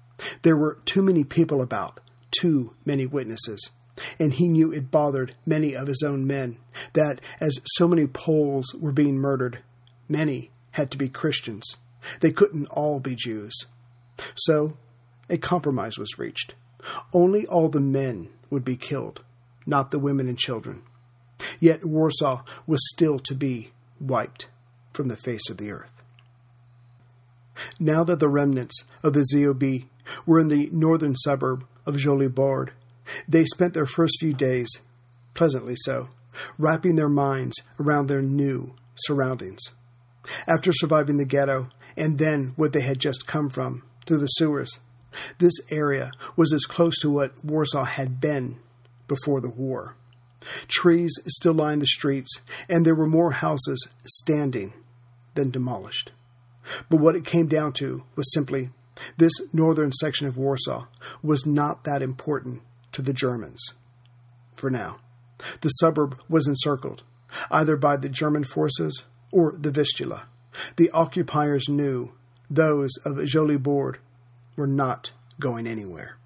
There 0.43 0.57
were 0.57 0.79
too 0.85 1.03
many 1.03 1.25
people 1.25 1.61
about, 1.61 2.01
too 2.31 2.75
many 2.85 3.07
witnesses, 3.07 3.71
and 4.19 4.35
he 4.35 4.49
knew 4.49 4.73
it 4.73 4.91
bothered 4.91 5.37
many 5.47 5.75
of 5.75 5.87
his 5.87 6.03
own 6.03 6.27
men 6.27 6.59
that, 6.95 7.21
as 7.41 7.61
so 7.77 7.87
many 7.87 8.07
Poles 8.07 8.75
were 8.75 8.93
being 8.93 9.19
murdered, 9.19 9.63
many 10.09 10.51
had 10.73 10.91
to 10.91 10.99
be 10.99 11.09
Christians. 11.09 11.77
They 12.21 12.33
couldn't 12.33 12.67
all 12.67 13.01
be 13.01 13.15
Jews. 13.15 13.55
So 14.35 14.77
a 15.29 15.39
compromise 15.39 15.99
was 15.99 16.19
reached. 16.19 16.55
Only 17.13 17.47
all 17.47 17.69
the 17.69 17.81
men 17.81 18.29
would 18.51 18.65
be 18.65 18.77
killed, 18.77 19.23
not 19.67 19.91
the 19.91 19.99
women 19.99 20.29
and 20.29 20.39
children. 20.39 20.83
Yet 21.59 21.85
Warsaw 21.85 22.43
was 22.67 22.81
still 22.93 23.19
to 23.21 23.35
be 23.35 23.73
wiped 24.01 24.49
from 24.93 25.09
the 25.09 25.17
face 25.17 25.49
of 25.51 25.57
the 25.57 25.71
earth. 25.71 26.03
Now 27.79 28.05
that 28.05 28.21
the 28.21 28.29
remnants 28.29 28.85
of 29.03 29.13
the 29.13 29.25
ZOB 29.33 29.87
were 30.27 30.39
in 30.39 30.49
the 30.49 30.69
northern 30.73 31.15
suburb 31.17 31.65
of 31.87 31.97
Żoliborz, 31.97 32.71
they 33.29 33.45
spent 33.45 33.75
their 33.75 33.87
first 33.87 34.17
few 34.21 34.33
days, 34.33 34.81
pleasantly 35.35 35.75
so, 35.77 36.09
wrapping 36.59 36.97
their 36.97 37.09
minds 37.09 37.57
around 37.79 38.07
their 38.07 38.23
new 38.23 38.75
surroundings. 38.95 39.73
After 40.47 40.73
surviving 40.73 41.17
the 41.19 41.25
ghetto 41.25 41.69
and 41.97 42.19
then 42.19 42.55
what 42.57 42.73
they 42.73 42.81
had 42.81 42.99
just 42.99 43.27
come 43.27 43.49
from 43.51 43.83
through 44.07 44.19
the 44.19 44.27
sewers, 44.27 44.81
this 45.39 45.55
area 45.71 46.13
was 46.37 46.53
as 46.53 46.65
close 46.65 46.99
to 47.01 47.11
what 47.11 47.45
Warsaw 47.45 47.85
had 47.85 48.21
been 48.21 48.57
before 49.07 49.41
the 49.41 49.51
war. 49.51 49.97
Trees 50.69 51.13
still 51.27 51.55
lined 51.55 51.83
the 51.83 51.87
streets, 51.87 52.41
and 52.69 52.85
there 52.85 52.95
were 52.95 53.07
more 53.07 53.33
houses 53.33 53.89
standing 54.05 54.73
than 55.35 55.51
demolished. 55.51 56.13
But 56.89 56.99
what 56.99 57.17
it 57.17 57.25
came 57.25 57.47
down 57.47 57.73
to 57.75 58.05
was 58.17 58.33
simply 58.33 58.71
this 59.17 59.33
northern 59.53 59.93
section 59.93 60.27
of 60.27 60.37
Warsaw 60.37 60.87
was 61.23 61.47
not 61.47 61.85
that 61.85 62.03
important 62.03 62.63
to 62.95 63.03
the 63.03 63.13
Germans. 63.13 63.75
For 64.55 64.71
now, 64.71 64.99
the 65.61 65.69
suburb 65.69 66.19
was 66.29 66.47
encircled, 66.49 67.03
either 67.51 67.77
by 67.77 67.97
the 67.97 68.09
German 68.09 68.45
forces 68.45 69.05
or 69.31 69.53
the 69.53 69.71
Vistula. 69.71 70.29
The 70.77 70.91
occupiers 70.91 71.69
knew 71.69 72.13
those 72.49 72.97
of 73.05 73.17
Żoliborz 73.17 73.99
were 74.57 74.69
not 74.69 75.13
going 75.41 75.67
anywhere. 75.67 76.17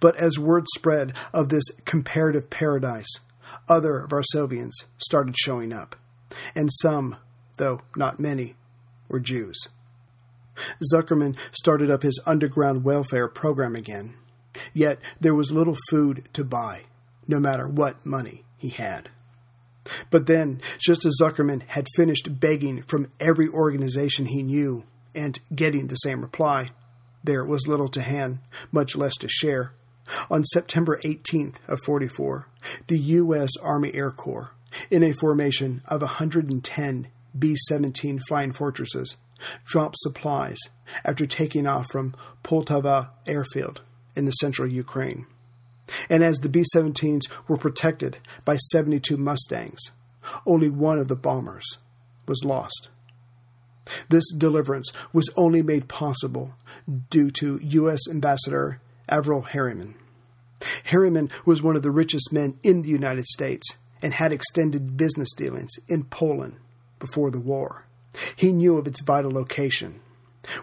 But 0.00 0.16
as 0.16 0.38
word 0.38 0.66
spread 0.74 1.12
of 1.32 1.48
this 1.48 1.64
comparative 1.84 2.50
paradise, 2.50 3.20
other 3.68 4.06
Varsovians 4.08 4.72
started 4.98 5.36
showing 5.38 5.72
up, 5.72 5.94
and 6.54 6.70
some, 6.72 7.16
though 7.58 7.82
not 7.94 8.18
many, 8.18 8.56
were 9.08 9.20
Jews. 9.20 9.68
Zuckerman 10.92 11.36
started 11.52 11.90
up 11.90 12.02
his 12.02 12.20
underground 12.26 12.82
welfare 12.82 13.28
program 13.28 13.76
again, 13.76 14.14
yet 14.72 14.98
there 15.20 15.34
was 15.34 15.52
little 15.52 15.76
food 15.90 16.28
to 16.32 16.44
buy, 16.44 16.82
no 17.26 17.38
matter 17.38 17.68
what 17.68 18.04
money 18.04 18.44
he 18.56 18.68
had. 18.68 19.08
But 20.10 20.26
then, 20.26 20.60
just 20.78 21.04
as 21.04 21.18
Zuckerman 21.20 21.62
had 21.68 21.86
finished 21.94 22.40
begging 22.40 22.82
from 22.82 23.10
every 23.20 23.48
organization 23.48 24.26
he 24.26 24.42
knew 24.42 24.84
and 25.14 25.38
getting 25.54 25.86
the 25.86 25.96
same 25.96 26.20
reply, 26.20 26.70
there 27.22 27.44
was 27.44 27.68
little 27.68 27.88
to 27.88 28.02
hand, 28.02 28.38
much 28.72 28.96
less 28.96 29.16
to 29.16 29.28
share. 29.28 29.72
On 30.30 30.44
September 30.44 31.00
18th 31.04 31.56
of 31.68 31.80
44, 31.84 32.46
the 32.86 32.98
U.S. 32.98 33.50
Army 33.62 33.92
Air 33.94 34.10
Corps, 34.10 34.50
in 34.90 35.02
a 35.02 35.12
formation 35.12 35.82
of 35.86 36.00
110 36.00 37.08
B-17 37.36 38.20
flying 38.28 38.52
fortresses, 38.52 39.16
dropped 39.64 39.96
supplies 39.98 40.58
after 41.04 41.26
taking 41.26 41.66
off 41.66 41.90
from 41.90 42.14
Poltava 42.44 43.10
airfield 43.26 43.82
in 44.16 44.24
the 44.24 44.32
central 44.32 44.68
Ukraine. 44.68 45.26
And 46.10 46.24
as 46.24 46.38
the 46.38 46.48
B-17s 46.48 47.30
were 47.46 47.56
protected 47.56 48.18
by 48.44 48.56
72 48.56 49.16
Mustangs, 49.16 49.92
only 50.44 50.68
one 50.68 50.98
of 50.98 51.08
the 51.08 51.16
bombers 51.16 51.78
was 52.26 52.44
lost. 52.44 52.88
This 54.08 54.32
deliverance 54.32 54.92
was 55.12 55.30
only 55.36 55.62
made 55.62 55.88
possible 55.88 56.54
due 57.10 57.30
to 57.32 57.60
U.S. 57.62 58.00
Ambassador 58.10 58.80
Averell 59.08 59.42
Harriman. 59.42 59.94
Harriman 60.84 61.30
was 61.44 61.62
one 61.62 61.76
of 61.76 61.82
the 61.82 61.90
richest 61.90 62.32
men 62.32 62.58
in 62.64 62.82
the 62.82 62.88
United 62.88 63.26
States 63.26 63.76
and 64.02 64.14
had 64.14 64.32
extended 64.32 64.96
business 64.96 65.32
dealings 65.34 65.72
in 65.88 66.04
Poland 66.04 66.56
before 66.98 67.30
the 67.30 67.40
war. 67.40 67.84
He 68.34 68.52
knew 68.52 68.78
of 68.78 68.86
its 68.86 69.00
vital 69.00 69.30
location. 69.30 70.00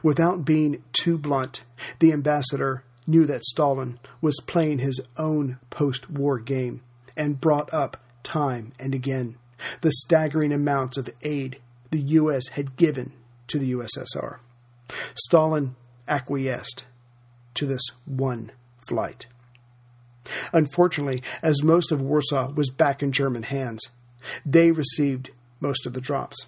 Without 0.02 0.46
being 0.46 0.84
too 0.94 1.18
blunt, 1.18 1.64
the 2.00 2.12
ambassador 2.12 2.84
knew 3.08 3.26
that 3.26 3.46
Stalin 3.46 4.00
was 4.22 4.40
playing 4.46 4.80
his 4.80 5.02
own 5.18 5.60
post 5.70 6.10
war 6.10 6.40
game 6.40 6.82
and 7.16 7.42
brought 7.42 7.74
up 7.74 7.98
time 8.24 8.74
and 8.80 8.96
again 8.96 9.36
the 9.82 9.92
staggering 9.92 10.52
amounts 10.52 10.98
of 10.98 11.10
aid 11.22 11.60
the 11.92 12.00
U.S. 12.00 12.50
had 12.50 12.76
given 12.76 13.14
to 13.48 13.60
the 13.60 13.74
USSR. 13.74 14.38
Stalin 15.14 15.76
acquiesced 16.08 16.86
to 17.54 17.66
this 17.66 17.84
one 18.06 18.52
flight. 18.88 19.28
Unfortunately, 20.52 21.22
as 21.42 21.64
most 21.64 21.92
of 21.92 22.02
Warsaw 22.02 22.52
was 22.52 22.70
back 22.70 23.04
in 23.04 23.12
German 23.12 23.44
hands, 23.44 23.90
they 24.46 24.72
received 24.72 25.32
most 25.60 25.86
of 25.86 25.94
the 25.94 26.02
drops. 26.02 26.48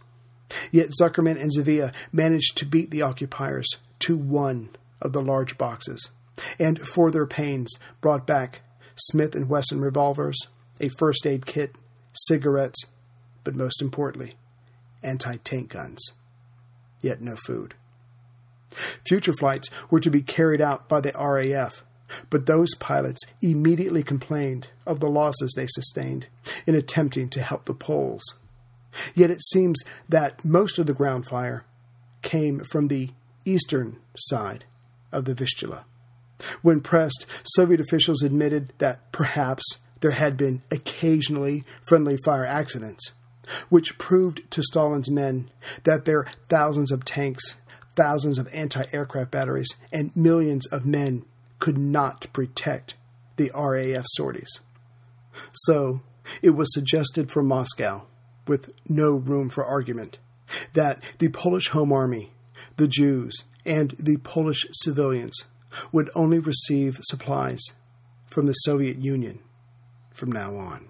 Yet 0.72 0.92
Zuckerman 1.00 1.40
and 1.40 1.52
Zavia 1.52 1.94
managed 2.12 2.58
to 2.58 2.66
beat 2.66 2.92
the 2.92 3.02
occupiers 3.02 3.68
to 4.00 4.18
one 4.18 4.70
of 5.02 5.14
the 5.14 5.22
large 5.22 5.58
boxes, 5.58 6.10
and 6.60 6.80
for 6.80 7.12
their 7.12 7.26
pains 7.26 7.78
brought 8.02 8.28
back 8.28 8.62
Smith 8.96 9.36
and 9.36 9.50
Wesson 9.50 9.82
revolvers, 9.82 10.38
a 10.80 10.90
first 10.90 11.26
aid 11.26 11.46
kit, 11.46 11.76
cigarettes, 12.14 12.86
but 13.44 13.56
most 13.56 13.82
importantly, 13.82 14.36
anti-tank 15.04 15.70
guns. 15.70 16.12
Yet 17.02 17.22
no 17.22 17.36
food. 17.36 17.76
Future 19.08 19.34
flights 19.34 19.70
were 19.90 20.00
to 20.00 20.10
be 20.10 20.22
carried 20.22 20.62
out 20.62 20.90
by 20.90 21.02
the 21.02 21.12
RAF, 21.14 21.84
but 22.30 22.46
those 22.46 22.76
pilots 22.76 23.22
immediately 23.42 24.04
complained 24.04 24.70
of 24.86 25.00
the 25.00 25.10
losses 25.10 25.54
they 25.56 25.68
sustained 25.68 26.28
in 26.66 26.76
attempting 26.76 27.30
to 27.30 27.42
help 27.42 27.66
the 27.66 27.74
Poles. 27.74 28.24
Yet 29.14 29.30
it 29.30 29.44
seems 29.44 29.82
that 30.08 30.44
most 30.44 30.80
of 30.80 30.88
the 30.88 30.94
ground 30.94 31.26
fire 31.28 31.66
came 32.22 32.62
from 32.64 32.88
the 32.88 33.12
eastern 33.46 33.98
side 34.16 34.66
of 35.12 35.26
the 35.26 35.34
Vistula. 35.34 35.86
When 36.62 36.82
pressed, 36.82 37.26
Soviet 37.44 37.80
officials 37.80 38.22
admitted 38.22 38.74
that 38.80 39.12
perhaps 39.12 39.64
there 40.02 40.12
had 40.12 40.38
been 40.38 40.62
occasionally 40.72 41.64
friendly 41.88 42.18
fire 42.18 42.46
accidents, 42.46 43.14
which 43.70 43.98
proved 43.98 44.42
to 44.52 44.64
Stalin's 44.64 45.10
men 45.10 45.50
that 45.84 46.06
their 46.06 46.26
thousands 46.50 46.92
of 46.92 47.06
tanks, 47.06 47.58
thousands 47.96 48.38
of 48.38 48.50
anti 48.54 48.84
aircraft 48.92 49.32
batteries, 49.32 49.70
and 49.92 50.16
millions 50.16 50.68
of 50.68 50.86
men 50.86 51.26
could 51.60 51.78
not 51.78 52.28
protect 52.34 52.96
the 53.38 53.52
RAF 53.56 54.06
sorties. 54.16 54.60
So, 55.54 56.02
it 56.42 56.52
was 56.52 56.74
suggested 56.74 57.32
from 57.32 57.48
Moscow, 57.48 58.04
with 58.48 58.72
no 58.88 59.14
room 59.14 59.50
for 59.50 59.66
argument, 59.66 60.20
that 60.74 61.04
the 61.20 61.30
Polish 61.30 61.70
Home 61.70 61.92
Army, 61.92 62.32
the 62.78 62.88
Jews, 62.88 63.46
and 63.66 63.92
the 63.98 64.18
Polish 64.18 64.66
civilians 64.72 65.46
would 65.92 66.10
only 66.16 66.40
receive 66.40 67.00
supplies 67.02 67.62
from 68.28 68.48
the 68.48 68.54
Soviet 68.54 68.98
Union 68.98 69.40
from 70.14 70.32
now 70.32 70.56
on. 70.56 70.88